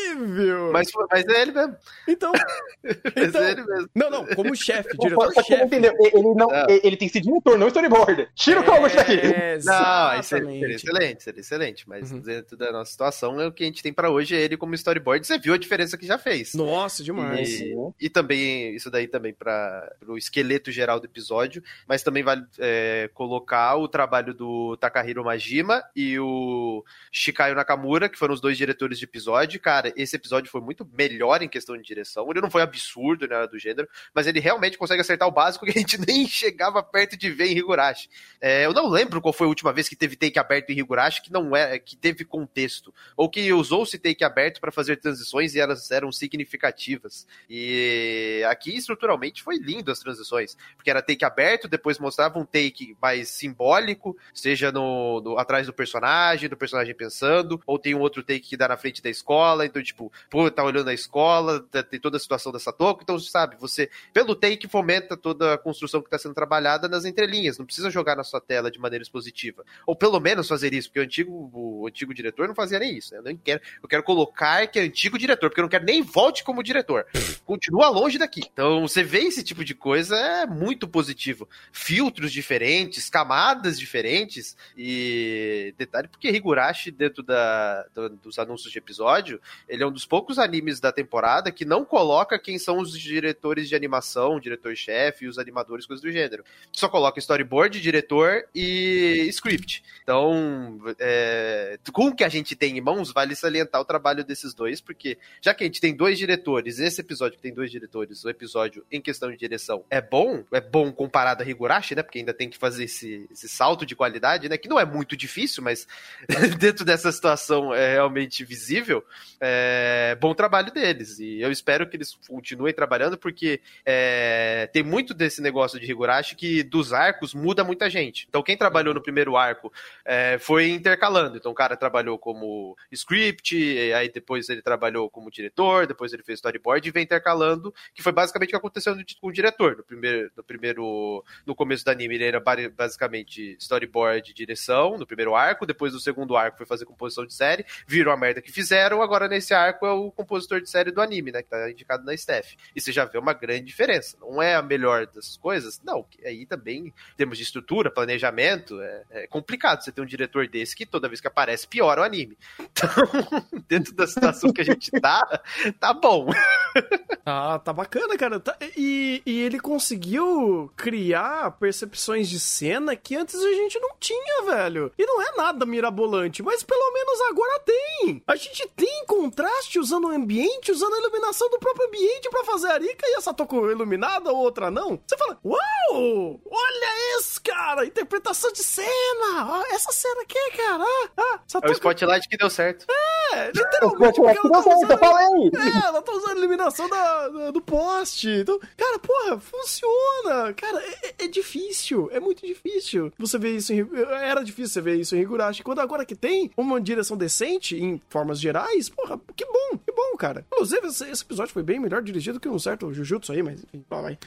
[0.71, 1.75] Mas, mas é ele mesmo.
[2.07, 2.31] Então,
[3.15, 3.89] Então- é ele mesmo.
[3.95, 5.53] não, não, como chefe, que diretor-chefe.
[5.63, 5.93] entendeu.
[5.99, 6.65] Ele, não, Não.
[6.69, 8.27] ele tem que ser diretor, não storyboard.
[8.35, 9.13] Tira o Kawaguchi daqui.
[9.19, 10.59] É, Não, isso seria, exatamente.
[10.59, 11.89] seria excelente, seria excelente.
[11.89, 12.19] Mas Uhum.
[12.19, 14.73] dentro da nossa situação, é o que a gente tem pra hoje é ele como
[14.75, 15.25] storyboard.
[15.25, 16.53] Você viu a diferença que já fez.
[16.53, 17.49] Nossa, demais.
[17.59, 22.43] E, e também, isso daí também para o esqueleto geral do episódio, mas também vale
[22.59, 28.57] é, colocar o trabalho do Takahiro Majima e o Shikayo Nakamura, que foram os dois
[28.57, 29.59] diretores de episódio.
[29.59, 32.29] Cara, esse episódio foi muito melhor em questão de direção.
[32.29, 35.71] Ele não foi absurdo, nada do gênero, mas ele realmente consegue acertar o básico que
[35.71, 38.09] a gente nem chegava perto de ver em Higurashi.
[38.39, 41.21] É, eu não lembro qual foi a última vez que teve take aberto em Higurashi
[41.21, 45.59] que não é, que teve contexto, ou que usou-se take aberto para fazer transições e
[45.59, 47.27] elas eram significativas.
[47.49, 52.95] E aqui, estruturalmente, foi lindo as transições, porque era take aberto, depois mostrava um take
[53.01, 58.23] mais simbólico, seja no, no- atrás do personagem, do personagem pensando, ou tem um outro
[58.23, 59.94] take que dá na frente da escola, então, tipo,
[60.29, 63.89] pô, tá olhando a escola, tá- tem toda a situação da Satoko, então, sabe, você,
[64.13, 68.15] pelo take, fomenta toda a construção que está sendo trabalhada nas entrelinhas, não precisa jogar
[68.15, 69.63] na sua tela de maneira expositiva.
[69.85, 73.13] Ou pelo menos fazer isso, porque o antigo, o antigo diretor não fazia nem isso,
[73.13, 73.19] né?
[73.19, 76.01] Eu nem quero, eu quero colocar que é antigo diretor, porque eu não quero nem
[76.01, 77.05] volte como diretor.
[77.45, 78.41] Continua longe daqui.
[78.51, 81.47] Então, você vê esse tipo de coisa é muito positivo.
[81.71, 89.39] Filtros diferentes, camadas diferentes e detalhe porque Higurashi dentro da, do- dos anúncios de episódio,
[89.67, 93.69] ele é um dos poucos animes da temporada que não coloca quem são os diretores
[93.69, 96.43] de animação, diretor-chefe os animadores, coisas do gênero.
[96.71, 99.83] Só coloca storyboard, diretor e script.
[100.03, 104.53] Então, é, com o que a gente tem em mãos, vale salientar o trabalho desses
[104.53, 108.23] dois, porque já que a gente tem dois diretores, esse episódio que tem dois diretores,
[108.23, 112.03] o episódio em questão de direção é bom, é bom comparado a Higurashi, né?
[112.03, 114.57] Porque ainda tem que fazer esse, esse salto de qualidade, né?
[114.57, 115.87] Que não é muito difícil, mas
[116.59, 119.03] dentro dessa situação é realmente visível.
[119.39, 119.74] É
[120.19, 121.19] bom trabalho deles.
[121.19, 126.35] E eu espero que eles continuem trabalhando, porque é, tem muito desse negócio de Higurashi
[126.35, 128.25] que dos arcos muda muita gente.
[128.29, 129.71] Então, quem trabalhou no primeiro arco
[130.03, 131.37] é, foi intercalando.
[131.37, 133.55] Então, o cara trabalhou como script,
[133.93, 138.11] aí depois ele trabalhou como diretor, depois ele fez storyboard e vem intercalando, que foi
[138.11, 139.77] basicamente o que aconteceu com o diretor.
[139.77, 142.43] No primeiro, no primeiro, no começo do anime, ele era
[142.75, 147.65] basicamente storyboard direção, no primeiro arco, depois no segundo arco foi fazer composição de série,
[147.87, 151.31] virou a merda que fizeram, agora nesse arco é o compositor de série do anime,
[151.31, 152.55] né, que tá indicado na staff.
[152.75, 154.17] E você já vê uma grande diferença.
[154.19, 155.81] Não é a melhor das coisas?
[155.83, 160.47] Não, aí também, em termos de estrutura, planejamento, é, é complicado você ter um diretor
[160.47, 162.37] desse que toda vez que aparece piora o anime.
[162.75, 165.41] Então, dentro da situação que a gente tá,
[165.79, 166.27] tá bom.
[167.27, 168.39] Ah, tá bacana, cara.
[168.39, 174.43] Tá- e, e ele conseguiu criar percepções de cena que antes a gente não tinha,
[174.43, 174.91] velho.
[174.95, 178.21] E não é nada mirabolante, mas pelo menos agora tem.
[178.27, 182.67] A gente tem contraste usando o ambiente, usando a iluminação do próprio ambiente pra fazer
[182.67, 184.99] a Arika e a Satoko iluminada, ou outra não.
[185.07, 186.39] Você fala, uau!
[186.45, 187.87] Olha isso, cara!
[187.87, 189.47] Interpretação de cena!
[189.49, 190.83] Ó, essa cena aqui, cara!
[190.83, 192.85] Ah, ah, É o Spotlight que deu certo.
[193.33, 195.51] é, Eu literalmente, porque que não tá sei, eu falei!
[195.55, 198.29] É, ela tá usando a iluminação da, da- do poste.
[198.29, 200.53] Então, cara, porra, funciona.
[200.53, 202.09] Cara, é, é- é difícil.
[202.11, 203.11] É muito difícil.
[203.17, 203.87] Você vê isso em.
[204.21, 205.63] Era difícil você ver isso em Higurashi.
[205.63, 210.15] Quando agora que tem uma direção decente, em formas gerais, porra, que bom, que bom,
[210.17, 210.45] cara.
[210.51, 213.85] Inclusive, esse, esse episódio foi bem melhor dirigido que um certo Jujutsu aí, mas enfim,
[213.89, 214.17] lá vai.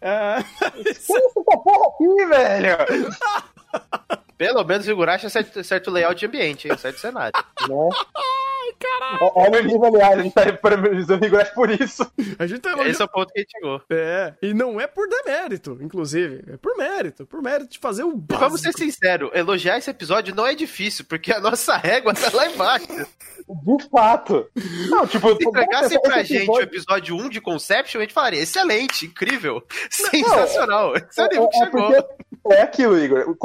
[0.00, 0.38] É,
[0.90, 2.76] isso, essa porra aqui, velho?
[4.36, 6.76] Pelo menos Higurashi é certo, certo layout de ambiente, hein?
[6.76, 7.32] Certo cenário.
[7.68, 7.88] Né?
[9.34, 12.10] Olha o nível, aliás, a gente tá parabenizando o Higurashi por isso.
[12.38, 13.02] a gente tá Esse elogiando.
[13.02, 13.82] é o ponto que a gente chegou.
[13.90, 16.42] É, e não é por demérito, inclusive.
[16.52, 17.26] É por mérito.
[17.26, 18.44] Por mérito de fazer o básico.
[18.44, 22.46] vamos ser sinceros, elogiar esse episódio não é difícil, porque a nossa régua tá lá
[22.48, 22.86] embaixo.
[22.86, 24.48] De fato.
[24.88, 28.14] Não, tipo, Se entregassem pra esse gente o episódio- episódio 1 de Conception, a gente
[28.14, 30.94] falaria, excelente, incrível, sensacional.
[30.96, 31.70] Esse É, que é chegou.
[31.92, 32.04] porque
[32.50, 33.36] é aquilo, Igor.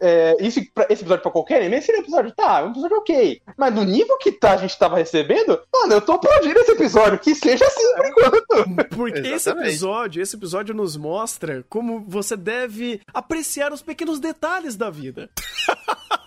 [0.00, 3.40] É, isso, pra- esse episódio pra qualquer anime, esse episódio tá, é um episódio ok.
[3.56, 7.18] Mas no nível que tá, a gente tava recebendo, mano, eu tô aplaudindo esse episódio.
[7.18, 8.88] Que seja assim por enquanto.
[8.96, 14.90] Porque esse episódio, esse episódio nos mostra como você deve apreciar os pequenos detalhes da
[14.90, 15.30] vida.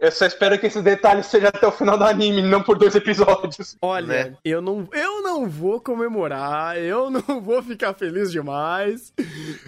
[0.00, 2.94] Eu só espero que esses detalhes sejam até o final do anime, não por dois
[2.94, 3.76] episódios.
[3.82, 4.36] Olha, Né?
[4.42, 9.12] eu não, eu não vou comemorar, eu não vou ficar feliz demais.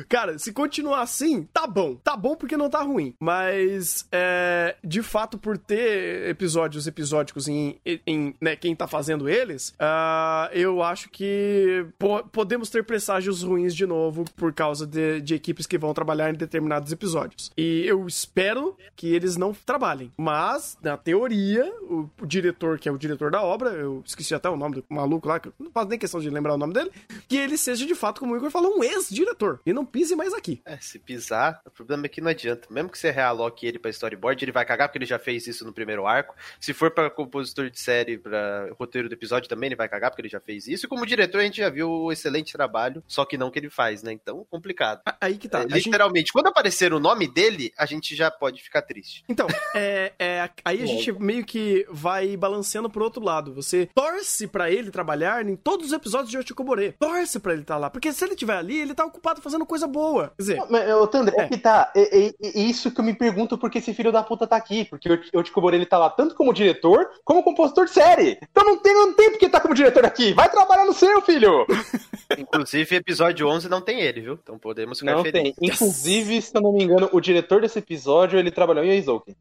[0.08, 1.96] Cara, se continuar assim, tá bom.
[1.96, 3.14] Tá bom porque não tá ruim.
[3.20, 9.74] Mas, é, de fato, por ter episódios episódicos em, em né, quem tá fazendo eles,
[9.80, 15.34] uh, eu acho que po podemos ter presságios ruins de novo por causa de, de
[15.34, 17.50] equipes que vão trabalhar em determinados episódios.
[17.56, 20.10] E eu espero que eles não trabalhem.
[20.22, 24.48] Mas, na teoria, o, o diretor, que é o diretor da obra, eu esqueci até
[24.48, 26.92] o nome do maluco lá, que não faço nem questão de lembrar o nome dele,
[27.26, 29.60] que ele seja de fato, como o Igor falou, um ex-diretor.
[29.66, 30.62] E não pise mais aqui.
[30.64, 32.68] É, se pisar, o problema é que não adianta.
[32.70, 35.64] Mesmo que você realoque ele pra storyboard, ele vai cagar, porque ele já fez isso
[35.64, 36.36] no primeiro arco.
[36.60, 40.22] Se for para compositor de série, para roteiro do episódio também, ele vai cagar, porque
[40.22, 40.86] ele já fez isso.
[40.86, 43.70] E como diretor, a gente já viu o excelente trabalho, só que não que ele
[43.70, 44.12] faz, né?
[44.12, 45.02] Então, complicado.
[45.20, 45.62] Aí que tá.
[45.62, 46.32] É, literalmente, gente...
[46.32, 49.24] quando aparecer o nome dele, a gente já pode ficar triste.
[49.28, 53.54] Então, é, é aí a gente meio que vai balanceando pro outro lado.
[53.54, 56.94] Você torce para ele trabalhar em todos os episódios de Oshikobore.
[56.98, 57.90] Torce para ele estar tá lá.
[57.90, 60.32] Porque se ele estiver ali, ele tá ocupado fazendo coisa boa.
[60.36, 60.62] Quer dizer.
[60.68, 61.42] Mas, ô, Tandre, é.
[61.42, 61.92] é que tá.
[61.94, 64.84] É, é, é, isso que eu me pergunto porque esse filho da puta tá aqui.
[64.84, 68.38] Porque o Oshikobore ele tá lá tanto como diretor, como compositor de série.
[68.50, 70.32] Então não tem, não tem porque tá como diretor aqui.
[70.32, 71.66] Vai trabalhar no seu, filho!
[72.38, 74.38] Inclusive, episódio 11 não tem ele, viu?
[74.42, 75.54] Então podemos ficar Não felizes.
[75.56, 75.68] tem.
[75.68, 79.36] Inclusive, se eu não me engano, o diretor desse episódio, ele trabalhou em Eizouken.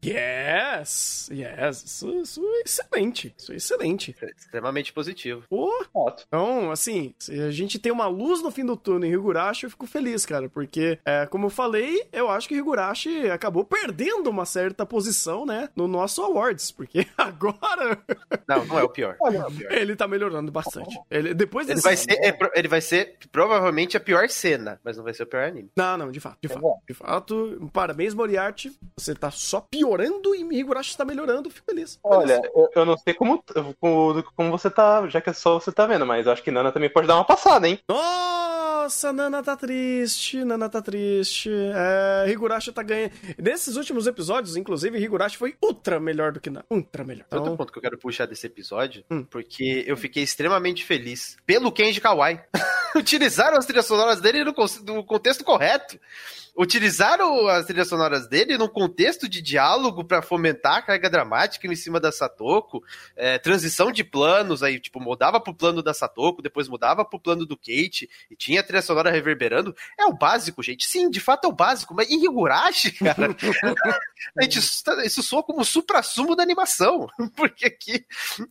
[0.62, 1.28] Yes!
[1.32, 1.82] Yes!
[1.84, 3.34] Isso, isso é excelente.
[3.36, 4.16] Isso é excelente.
[4.22, 5.42] É extremamente positivo.
[5.48, 5.72] Pô!
[6.26, 9.70] Então, assim, se a gente tem uma luz no fim do túnel em Higurashi, eu
[9.70, 10.48] fico feliz, cara.
[10.48, 15.68] Porque, é, como eu falei, eu acho que Higurashi acabou perdendo uma certa posição, né?
[15.74, 16.70] No nosso Awards.
[16.70, 17.98] Porque agora...
[18.46, 19.16] Não, não é o pior.
[19.20, 19.72] Olha, é o pior.
[19.72, 20.96] Ele tá melhorando bastante.
[21.10, 25.04] Ele, depois ele vai, ser, é, ele vai ser provavelmente a pior cena, mas não
[25.04, 25.70] vai ser o pior anime.
[25.76, 26.62] Não, não, de fato, de é fato.
[26.62, 26.80] Bom.
[26.86, 28.72] De fato, parabéns, Moriarty.
[28.96, 31.98] Você tá só piorando e Higurashi tá melhorando, fico feliz.
[32.02, 33.42] Olha, eu, eu, não sei como,
[33.80, 36.50] como, como você tá, já que é só você tá vendo, mas eu acho que
[36.50, 37.78] Nana também pode dar uma passada, hein?
[37.88, 41.50] Nossa, Nana tá triste, Nana tá triste.
[41.50, 43.12] É, Higurashi tá ganhando.
[43.38, 46.64] Nesses últimos episódios, inclusive, Higurashi foi ultra melhor do que Nana.
[46.70, 47.24] Ultra melhor.
[47.26, 47.40] Então...
[47.40, 49.24] Outro ponto que eu quero puxar desse episódio, hum.
[49.24, 52.42] porque eu fiquei extremamente feliz pelo Kenji Kawai.
[52.94, 55.98] Utilizaram as trilhas sonoras dele no, no contexto correto
[56.56, 61.74] utilizaram as trilhas sonoras dele num contexto de diálogo para fomentar a carga dramática em
[61.74, 62.82] cima da Satoko,
[63.16, 67.46] é, transição de planos, aí, tipo, mudava pro plano da Satoko, depois mudava pro plano
[67.46, 69.74] do Kate, e tinha a trilha sonora reverberando.
[69.98, 70.86] É o básico, gente.
[70.86, 73.28] Sim, de fato é o básico, mas em Higurashi, cara,
[74.38, 78.04] a gente, isso soa como supra-sumo da animação, porque aqui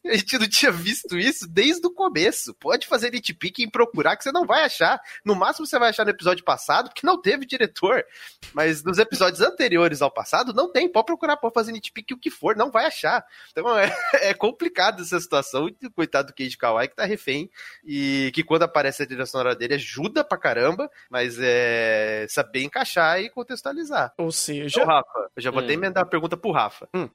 [0.05, 2.53] a gente não tinha visto isso desde o começo.
[2.55, 4.99] Pode fazer nitpicking e procurar que você não vai achar.
[5.23, 8.05] No máximo você vai achar no episódio passado, porque não teve diretor for.
[8.53, 10.89] Mas nos episódios anteriores ao passado, não tem.
[10.89, 13.25] Pode procurar, pode fazer nitpick o que for, não vai achar.
[13.51, 13.91] Então é,
[14.29, 15.69] é complicado essa situação.
[15.95, 17.49] Coitado do Keiji Kawai, que tá refém.
[17.85, 23.19] E que quando aparece a trilha sonora dele, ajuda pra caramba, mas é saber encaixar
[23.21, 24.13] e contextualizar.
[24.17, 24.81] Ou seja.
[24.81, 25.65] Ô, Rafa, eu já vou hum.
[25.65, 26.87] até emendar a pergunta pro Rafa.
[26.93, 27.09] Hum.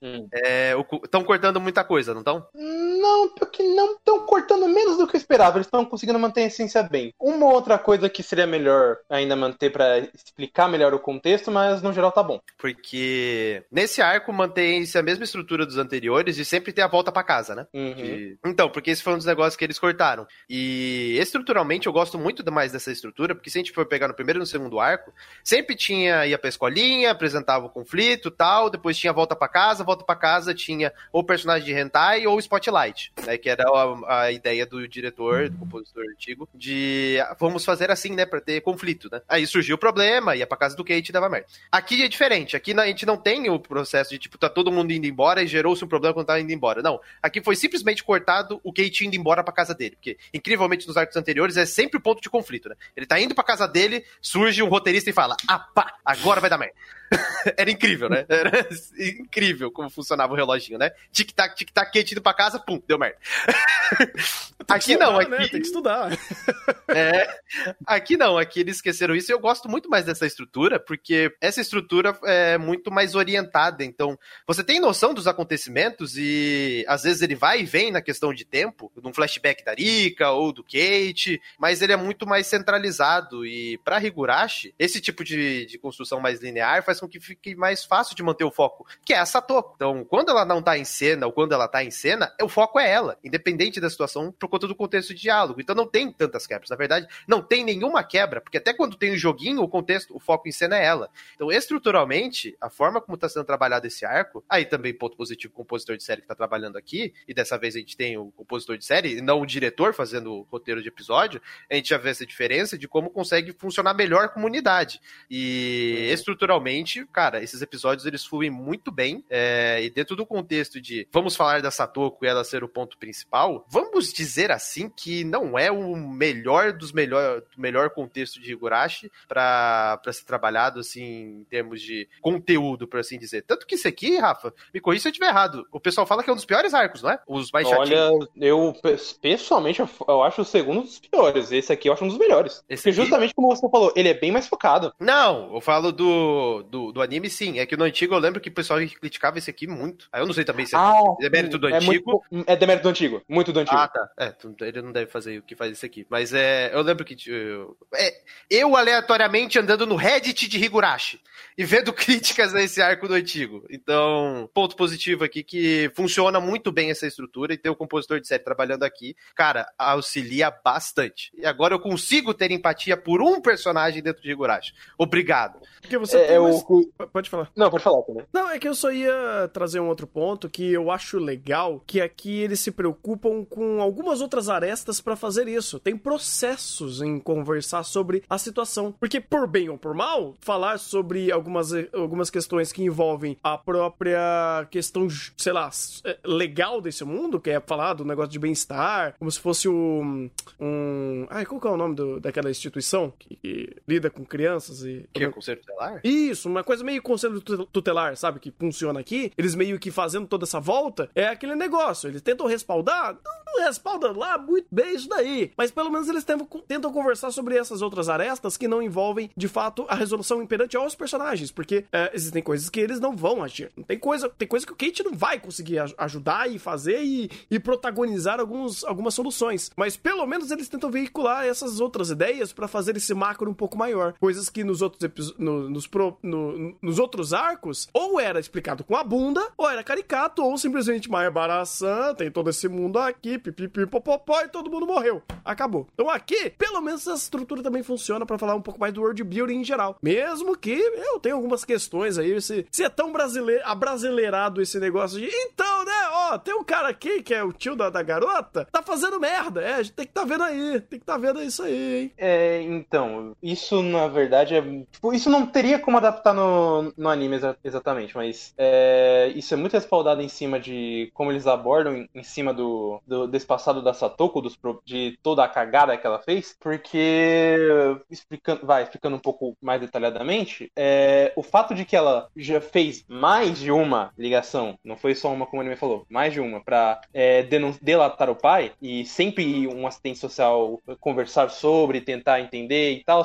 [1.04, 2.46] Estão é, cortando muita coisa, não estão?
[2.54, 5.58] Não, porque não estão cortando menos do que eu esperava.
[5.58, 7.12] Eles estão conseguindo manter a essência bem.
[7.20, 11.80] Uma outra coisa que seria melhor ainda manter para explicar explicar melhor o contexto, mas
[11.80, 12.40] no geral tá bom.
[12.58, 17.22] Porque nesse arco mantém-se a mesma estrutura dos anteriores e sempre tem a volta para
[17.22, 17.66] casa, né?
[17.72, 17.94] Uhum.
[17.94, 18.38] De...
[18.44, 20.26] Então, porque esse foi um dos negócios que eles cortaram.
[20.48, 24.14] E estruturalmente eu gosto muito mais dessa estrutura, porque se a gente for pegar no
[24.14, 28.96] primeiro e no segundo arco, sempre tinha, ia pra escolinha, apresentava o conflito tal, depois
[28.96, 33.38] tinha volta para casa, volta para casa tinha ou personagem de hentai ou spotlight, né?
[33.38, 38.14] Que era a, a ideia do diretor, do compositor antigo, de ah, vamos fazer assim,
[38.14, 38.24] né?
[38.24, 39.20] Pra ter conflito, né?
[39.28, 41.46] Aí surgiu o problema, ia pra pra casa do Kate e dava merda.
[41.70, 42.56] Aqui é diferente.
[42.56, 45.46] Aqui a gente não tem o processo de, tipo, tá todo mundo indo embora e
[45.46, 46.82] gerou-se um problema quando tava indo embora.
[46.82, 47.00] Não.
[47.22, 49.96] Aqui foi simplesmente cortado o Kate indo embora pra casa dele.
[49.96, 52.74] Porque, incrivelmente, nos arcos anteriores é sempre o ponto de conflito, né?
[52.96, 56.50] Ele tá indo pra casa dele, surge um roteirista e fala: ah, pá, agora vai
[56.50, 56.74] dar merda.
[57.56, 58.24] Era incrível, né?
[58.28, 60.90] Era incrível como funcionava o reloginho, né?
[61.12, 63.16] Tic-tac, tic-tac, indo pra casa, pum, deu merda.
[64.68, 65.30] aqui estudar, não, aqui.
[65.30, 65.48] Né?
[65.48, 66.10] Tem que estudar.
[66.88, 67.40] É,
[67.84, 71.60] aqui não, aqui eles esqueceram isso e eu gosto muito mais dessa estrutura, porque essa
[71.60, 73.84] estrutura é muito mais orientada.
[73.84, 74.16] Então,
[74.46, 78.44] você tem noção dos acontecimentos e às vezes ele vai e vem na questão de
[78.44, 83.44] tempo, num flashback da Rika ou do Kate, mas ele é muito mais centralizado.
[83.44, 87.54] E para Higurashi, esse tipo de, de construção mais linear faz faz com que fique
[87.54, 89.72] mais fácil de manter o foco, que é a Satoko.
[89.76, 92.78] Então, quando ela não tá em cena ou quando ela tá em cena, o foco
[92.78, 95.60] é ela, independente da situação, por conta do contexto de diálogo.
[95.60, 96.70] Então não tem tantas quebras.
[96.70, 100.16] Na verdade, não tem nenhuma quebra, porque até quando tem o um joguinho, o contexto,
[100.16, 101.10] o foco em cena é ela.
[101.34, 105.56] Então, estruturalmente, a forma como tá sendo trabalhado esse arco, aí também ponto positivo, o
[105.56, 108.78] compositor de série que tá trabalhando aqui, e dessa vez a gente tem o compositor
[108.78, 112.10] de série, e não o diretor fazendo o roteiro de episódio, a gente já vê
[112.10, 115.00] essa diferença de como consegue funcionar melhor a comunidade.
[115.30, 121.06] E estruturalmente, cara, esses episódios eles fluem muito bem, é, e dentro do contexto de
[121.12, 125.58] vamos falar da Satoko e ela ser o ponto principal, vamos dizer assim que não
[125.58, 131.80] é o melhor dos melhor, melhor contexto de Higurashi para ser trabalhado assim em termos
[131.80, 133.42] de conteúdo, por assim dizer.
[133.42, 135.66] Tanto que esse aqui, Rafa, me corrija se eu estiver errado.
[135.72, 137.20] O pessoal fala que é um dos piores arcos, não é?
[137.26, 138.28] Os mais Olha, chatinhos.
[138.36, 138.74] eu
[139.20, 141.52] pessoalmente eu acho o segundo dos piores.
[141.52, 142.64] Esse aqui eu acho um dos melhores.
[142.68, 144.92] Esse Porque justamente como você falou, ele é bem mais focado.
[144.98, 146.62] Não, eu falo do, do,
[146.92, 147.58] do, anime sim.
[147.58, 150.08] É que no antigo eu lembro que o pessoal criticava esse aqui muito.
[150.12, 152.24] Aí eu não sei também se é, ah, é mérito do é antigo.
[152.30, 153.22] Muito, é demérito do antigo.
[153.28, 153.76] Muito do antigo.
[153.76, 154.10] Ah, tá.
[154.18, 156.06] É, ele não deve fazer o que faz esse aqui.
[156.08, 157.16] Mas é, eu lembro que.
[157.30, 158.14] Eu, é,
[158.50, 161.20] eu aleatoriamente andando no Reddit de Higurashi
[161.56, 163.64] e vendo críticas a esse arco do antigo.
[163.70, 168.28] Então, ponto positivo aqui que funciona muito bem essa estrutura e ter o compositor de
[168.28, 171.32] série trabalhando aqui, cara, auxilia bastante.
[171.36, 174.72] E agora eu consigo ter empatia por um personagem dentro de Higurashi.
[174.98, 175.60] Obrigado.
[175.80, 176.56] Porque você é, é mais...
[176.74, 177.06] o...
[177.08, 177.50] Pode falar.
[177.56, 178.24] Não, pode falar também.
[178.32, 182.00] Não, é que eu só ia trazer um outro ponto que eu acho legal, que
[182.00, 185.78] aqui eles se preocupam com algumas outras arestas para fazer isso.
[185.78, 188.92] Tem processos em conversar sobre a situação.
[188.98, 194.66] Porque, por bem ou por mal, falar sobre algumas, algumas questões que envolvem a própria
[194.70, 195.70] questão, sei lá,
[196.04, 200.30] é, legal desse mundo, que é falar do negócio de bem-estar, como se fosse um.
[200.60, 204.82] um ai, qual que é o nome do, daquela instituição que, que lida com crianças
[204.82, 205.08] e.
[205.12, 206.00] Que é conselho tutelar?
[206.02, 208.40] Isso, uma coisa meio conselho tutelar, sabe?
[208.40, 209.32] Que funciona aqui.
[209.36, 211.10] Eles meio que fazendo toda essa volta.
[211.14, 212.08] É aquele negócio.
[212.08, 213.16] Eles tentam respaldar.
[213.24, 215.52] Não, não respalda lá muito bem isso daí.
[215.56, 219.48] Mas pelo menos eles tentam, tentam conversar sobre essas outras arestas que não envolvem, de
[219.48, 221.50] fato, a resolução imperante aos personagens.
[221.50, 223.70] Porque é, existem coisas que eles não vão agir.
[223.86, 227.58] Tem coisa, tem coisa que o Kate não vai conseguir ajudar e fazer e, e
[227.58, 229.70] protagonizar alguns, algumas soluções.
[229.76, 233.76] Mas pelo menos eles tentam veicular essas outras ideias para fazer esse macro um pouco
[233.76, 234.14] maior.
[234.18, 236.45] Coisas que nos outros, no, nos, pro, no,
[236.82, 241.30] nos outros arcos, ou era explicado com a bunda, ou era caricato, ou simplesmente Maia
[241.30, 245.22] Baraçã, tem todo esse mundo aqui, pipipi, popopó, e todo mundo morreu.
[245.44, 245.86] Acabou.
[245.94, 249.22] Então aqui, pelo menos essa estrutura também funciona para falar um pouco mais do world
[249.22, 249.96] building em geral.
[250.02, 255.18] Mesmo que eu tenha algumas questões aí, se, se é tão brasileiro, abrasileirado esse negócio
[255.18, 258.66] de, então, né, ó, tem um cara aqui que é o tio da, da garota,
[258.70, 259.62] tá fazendo merda.
[259.62, 262.12] É, a gente tem que tá vendo aí, tem que tá vendo isso aí, hein?
[262.16, 264.62] É, então, isso na verdade é.
[264.90, 269.56] Tipo, isso não teria como adaptar no, no anime exa exatamente, mas é, isso é
[269.56, 273.94] muito respaldado em cima de como eles abordam em, cima do, do, desse passado da
[273.94, 277.66] Satoko, dos, de toda a cagada que ela fez, porque
[278.10, 283.04] explicando, vai, explicando um pouco mais detalhadamente, é, o fato de que ela já fez
[283.08, 286.62] mais de uma ligação, não foi só uma como o anime falou, mais de uma,
[286.62, 287.42] pra é,
[287.80, 293.24] delatar o pai, e sempre um assistente social conversar sobre, tentar entender e tal,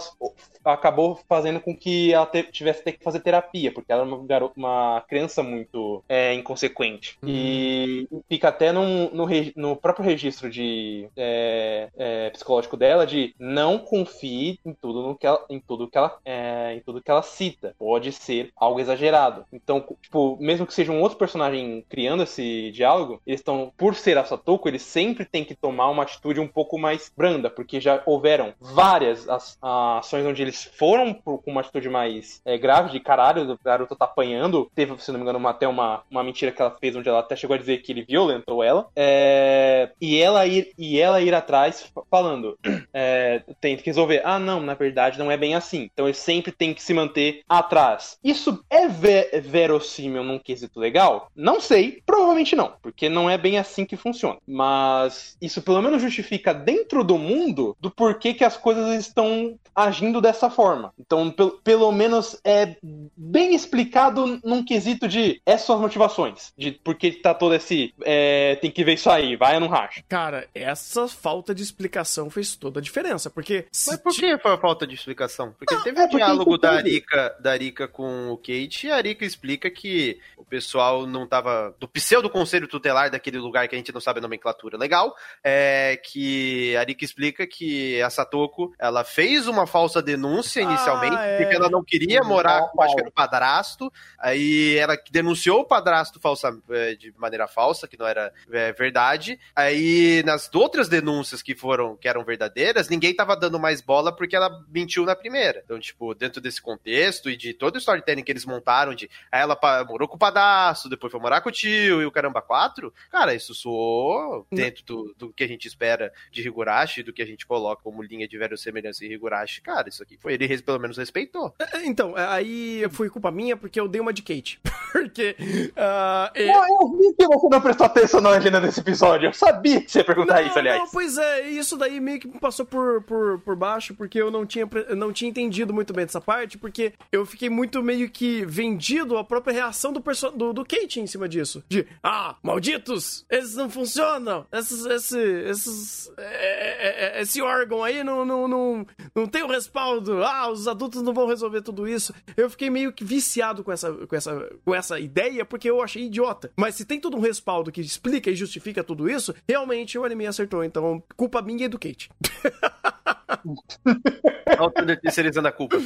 [0.63, 5.03] acabou fazendo com que ela tivesse que fazer terapia, porque ela era uma, garota, uma
[5.07, 7.17] criança muito é, inconsequente.
[7.21, 7.29] Uhum.
[7.29, 13.79] E fica até no, no, no próprio registro de é, é, psicológico dela de não
[13.79, 17.21] confie em tudo no que ela, em tudo que ela é, em tudo que ela
[17.21, 17.75] cita.
[17.77, 19.45] Pode ser algo exagerado.
[19.51, 24.17] Então, tipo, mesmo que seja um outro personagem criando esse diálogo, eles estão, por ser
[24.17, 28.01] a Satoko, eles sempre têm que tomar uma atitude um pouco mais branda, porque já
[28.05, 33.51] houveram várias as, ações onde eles foram com uma atitude mais é, grave, de caralho,
[33.51, 34.69] o garoto tá apanhando.
[34.73, 37.19] Teve, se não me engano, uma, até uma, uma mentira que ela fez, onde ela
[37.19, 38.87] até chegou a dizer que ele violentou ela.
[38.95, 42.57] É, e, ela ir, e ela ir atrás falando:
[42.93, 44.21] é, tem que resolver.
[44.23, 45.89] Ah, não, na verdade não é bem assim.
[45.93, 48.17] Então ele sempre tem que se manter atrás.
[48.23, 51.29] Isso é ver, verossímil num quesito legal?
[51.35, 54.37] Não sei, provavelmente não, porque não é bem assim que funciona.
[54.47, 60.21] Mas isso pelo menos justifica dentro do mundo do porquê que as coisas estão agindo
[60.21, 60.93] dessa forma.
[60.99, 62.70] Então, pelo, pelo menos é
[63.15, 67.93] bem explicado num quesito de essas são as motivações, de por que tá todo esse
[68.03, 70.03] é, tem que ver isso aí, vai ou não racha.
[70.07, 73.65] Cara, essa falta de explicação fez toda a diferença, porque...
[73.87, 75.53] Mas por que foi a falta de explicação?
[75.57, 79.25] Porque teve é um diálogo da Arika, da Arika com o Kate e a Arika
[79.25, 80.19] explica que
[80.51, 81.73] pessoal não tava.
[81.79, 85.97] do pseudo conselho tutelar daquele lugar que a gente não sabe a nomenclatura legal, é
[86.03, 91.37] que a Rika explica que a Satoko ela fez uma falsa denúncia inicialmente, Ah, é.
[91.37, 95.65] porque ela não queria morar com, acho que era o padrasto, aí ela denunciou o
[95.65, 99.39] padrasto falsa, é, de maneira falsa, que não era é, verdade.
[99.55, 104.35] Aí nas outras denúncias que foram que eram verdadeiras, ninguém tava dando mais bola porque
[104.35, 105.61] ela mentiu na primeira.
[105.65, 109.41] Então, tipo, dentro desse contexto e de todo o storytelling que eles montaram de aí
[109.41, 112.93] ela morou com o padrasto, depois foi morar com o tio e o caramba quatro,
[113.09, 117.25] cara, isso soou dentro do, do que a gente espera de Higurashi, do que a
[117.25, 119.61] gente coloca como linha de verossemelhança em Higurashi.
[119.61, 121.53] Cara, isso aqui foi ele pelo menos respeitou.
[121.59, 124.59] É, Então, é, aí foi culpa minha porque eu dei uma de Kate.
[124.91, 125.35] porque.
[125.75, 129.29] ah, é- Não, eu vi que você não prestou atenção na Angela nesse episódio.
[129.29, 130.79] Eu sabia que você ia perguntar isso, aliás.
[130.79, 134.29] Não, pois é, isso daí meio que me passou por, por, por baixo, porque eu
[134.29, 138.45] não tinha, não tinha entendido muito bem dessa parte, porque eu fiquei muito meio que
[138.45, 140.03] vendido à própria reação do,
[140.35, 141.63] do, do Kate em cima disso.
[141.69, 148.03] De, ah, malditos, eles não funcionam, esses, esse, esses, é, é, é, esse órgão aí
[148.03, 148.85] não, não, não,
[149.15, 152.13] não tem o respaldo, ah, os adultos não vão resolver tudo isso.
[152.41, 156.05] Eu fiquei meio que viciado com essa, com essa, com essa ideia, porque eu achei
[156.05, 156.51] idiota.
[156.55, 160.25] Mas se tem todo um respaldo que explica e justifica tudo isso, realmente o anime
[160.25, 160.63] acertou.
[160.63, 162.09] Então, culpa minha e do Kate.
[165.01, 165.77] Terceirizando a culpa.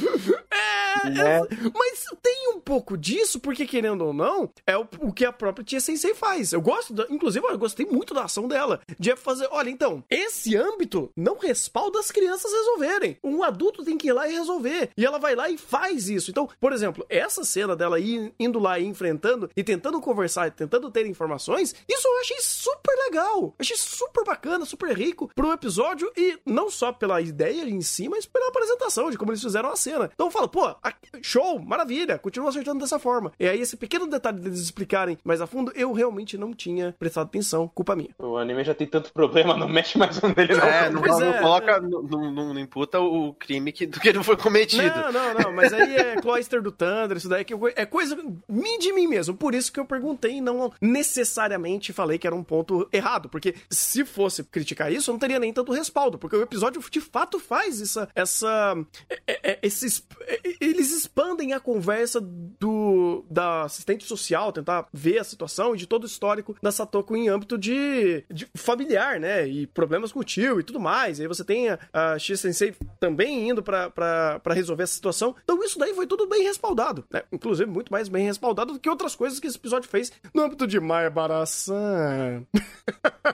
[1.04, 1.40] Né?
[1.74, 5.64] Mas tem um pouco disso, porque querendo ou não, é o, o que a própria
[5.64, 6.52] Tia Sensei faz.
[6.52, 8.80] Eu gosto, da, inclusive, eu gostei muito da ação dela.
[8.98, 13.18] De fazer, olha, então, esse âmbito não respalda as crianças resolverem.
[13.22, 14.90] Um adulto tem que ir lá e resolver.
[14.96, 16.30] E ela vai lá e faz isso.
[16.30, 20.90] Então, por exemplo, essa cena dela ir, indo lá e enfrentando e tentando conversar, tentando
[20.90, 23.54] ter informações, isso eu achei super legal.
[23.58, 28.26] Achei super bacana, super rico pro episódio e não só pela ideia em si, mas
[28.26, 30.10] pela apresentação de como eles fizeram a cena.
[30.14, 30.74] Então eu falo, pô,
[31.22, 33.32] show, maravilha, continua acertando dessa forma.
[33.38, 37.26] E aí esse pequeno detalhe deles explicarem mais a fundo, eu realmente não tinha prestado
[37.26, 38.10] atenção, culpa minha.
[38.18, 40.64] O anime já tem tanto problema, não mexe mais um dele, não.
[40.66, 44.22] É, não, não é, coloca, não, não, não imputa o crime que, do que não
[44.24, 44.82] foi cometido.
[44.84, 48.16] Não, não, não, mas aí é Cloister do Thunder, isso daí que eu- é coisa
[48.16, 49.34] de mim mesmo.
[49.36, 53.54] Por isso que eu perguntei e não necessariamente falei que era um ponto errado, porque
[53.70, 57.35] se fosse criticar isso, eu não teria nem tanto respaldo, porque o episódio de fato
[57.40, 58.74] faz essa essa
[59.08, 60.06] é- é- é- esses
[60.60, 66.04] eles expandem a conversa do da assistente social, tentar ver a situação e de todo
[66.04, 69.46] o histórico da Satoko em âmbito de, de familiar, né?
[69.46, 71.18] E problemas com o tio e tudo mais.
[71.18, 75.34] E aí você tem a, a X-Sensei também indo pra resolver essa situação.
[75.42, 77.22] Então isso daí foi tudo bem respaldado, né?
[77.32, 80.66] Inclusive muito mais bem respaldado do que outras coisas que esse episódio fez no âmbito
[80.66, 82.44] de Maia Barasan.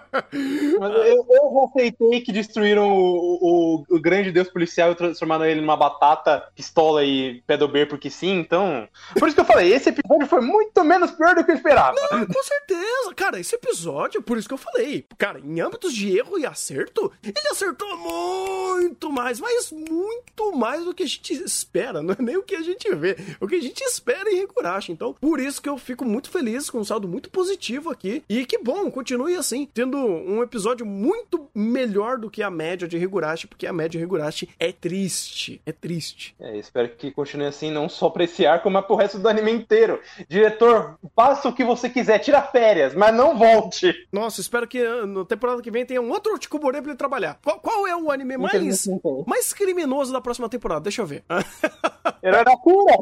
[0.81, 5.61] Mas eu, eu aceitei que destruíram o, o, o grande deus policial e transformaram ele
[5.61, 8.89] numa batata, pistola e pedober porque sim, então.
[9.19, 11.97] Por isso que eu falei, esse episódio foi muito menos pior do que eu esperava.
[12.09, 16.39] Com certeza, cara, esse episódio, por isso que eu falei, cara, em âmbitos de erro
[16.39, 22.15] e acerto, ele acertou muito mais, mas muito mais do que a gente espera, não
[22.15, 24.93] é nem o que a gente vê, o que a gente espera em Higurashi.
[24.93, 28.47] Então, por isso que eu fico muito feliz com um saldo muito positivo aqui, e
[28.47, 33.47] que bom, continue assim, tendo um episódio muito melhor do que a média de Higurashi,
[33.47, 36.35] porque a média de Higurashi é triste, é triste.
[36.41, 39.51] É, espero que continue assim, não só pra esse arco, mas pro resto do anime
[39.53, 40.01] inteiro.
[40.29, 43.93] Diretor, faça o que você quiser, tira férias, mas não volte.
[44.13, 47.39] Nossa, espero que ah, na temporada que vem tenha um outro Chikubore pra ele trabalhar.
[47.43, 48.87] Qual, qual é o anime mais,
[49.27, 50.81] mais criminoso da próxima temporada?
[50.83, 51.25] Deixa eu ver.
[52.23, 52.95] Herói da cura!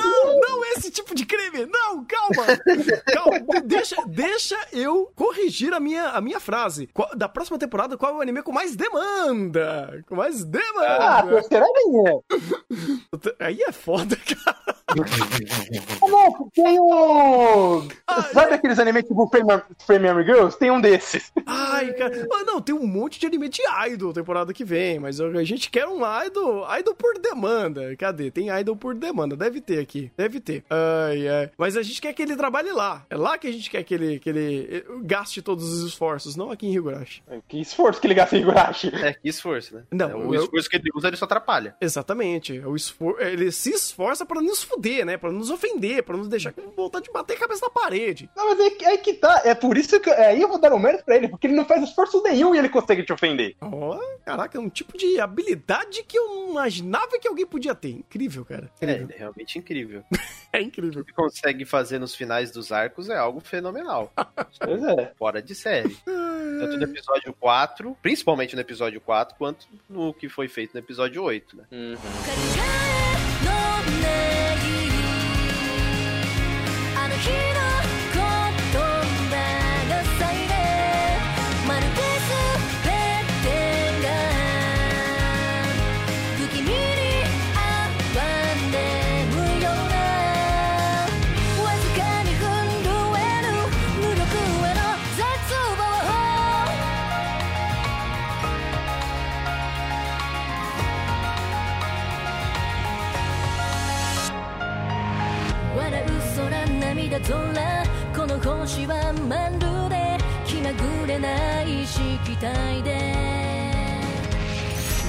[0.00, 1.66] não, não esse tipo de crime.
[1.66, 2.46] Não, calma.
[3.12, 6.88] Calma, deixa, deixa eu corrigir a minha, a minha frase.
[6.92, 9.49] Qual- da próxima temporada, qual é o anime com mais demanda?
[10.06, 11.28] Com mais Ah, demanda.
[11.40, 12.20] terceira linha.
[13.38, 14.76] Aí é foda, cara.
[16.02, 17.82] Não, tem o.
[18.32, 19.28] Sabe aqueles animes tipo
[19.88, 20.58] Army Girls?
[20.58, 21.32] Tem um desses.
[21.46, 22.26] Ai, cara.
[22.32, 25.70] Ah, não, tem um monte de anime de idol temporada que vem, mas a gente
[25.70, 27.94] quer um idol, idol por demanda.
[27.96, 28.30] Cadê?
[28.30, 29.36] Tem idol por demanda.
[29.36, 30.10] Deve ter aqui.
[30.16, 30.64] Deve ter.
[30.70, 31.50] Ai, ai.
[31.56, 33.04] Mas a gente quer que ele trabalhe lá.
[33.10, 36.36] É lá que a gente quer que ele, que ele eh, gaste todos os esforços,
[36.36, 37.22] não aqui em Higurashi.
[37.48, 38.88] Que esforço que ele gasta em Higurashi.
[38.94, 39.82] É, que esforço, né?
[39.90, 41.74] Não, É, o eu- esforço que ele usa, ele só atrapalha.
[41.80, 42.58] Exatamente.
[42.60, 43.20] O esfor...
[43.20, 45.16] Ele se esforça pra nos fuder, né?
[45.16, 48.30] Pra nos ofender, pra nos deixar com vontade de bater a cabeça na parede.
[48.36, 49.42] Não, mas é, que- é que tá.
[49.44, 50.10] É por isso que.
[50.10, 52.58] Aí eu vou dar um mérito pra ele, porque ele não faz esforço nenhum e
[52.58, 53.56] ele consegue te ofender.
[53.60, 57.90] Ó, caraca, é um tipo de habilidade que eu não imaginava que alguém podia ter.
[57.90, 58.70] Incrível, cara.
[58.80, 59.04] É, Incrível.
[59.06, 60.02] ele é realmente incrível.
[60.52, 61.02] É incrível.
[61.02, 64.12] O que consegue fazer nos finais dos arcos é algo fenomenal.
[64.58, 65.12] Pois é.
[65.16, 65.96] Fora de série.
[66.04, 71.22] Tanto no episódio 4, principalmente no episódio 4, quanto no que foi feito no episódio
[71.22, 71.64] 8, né?
[71.70, 72.99] 「あ
[106.94, 107.36] 涙空
[108.16, 113.30] この星はまるで気まぐれない色体で。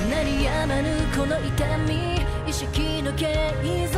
[0.07, 3.55] 鳴りやまぬこの痛み意識の継
[3.91, 3.97] 続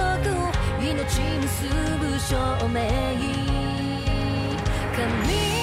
[0.80, 1.04] 命
[1.42, 1.68] 結
[2.00, 2.80] ぶ証明。
[4.96, 5.63] 神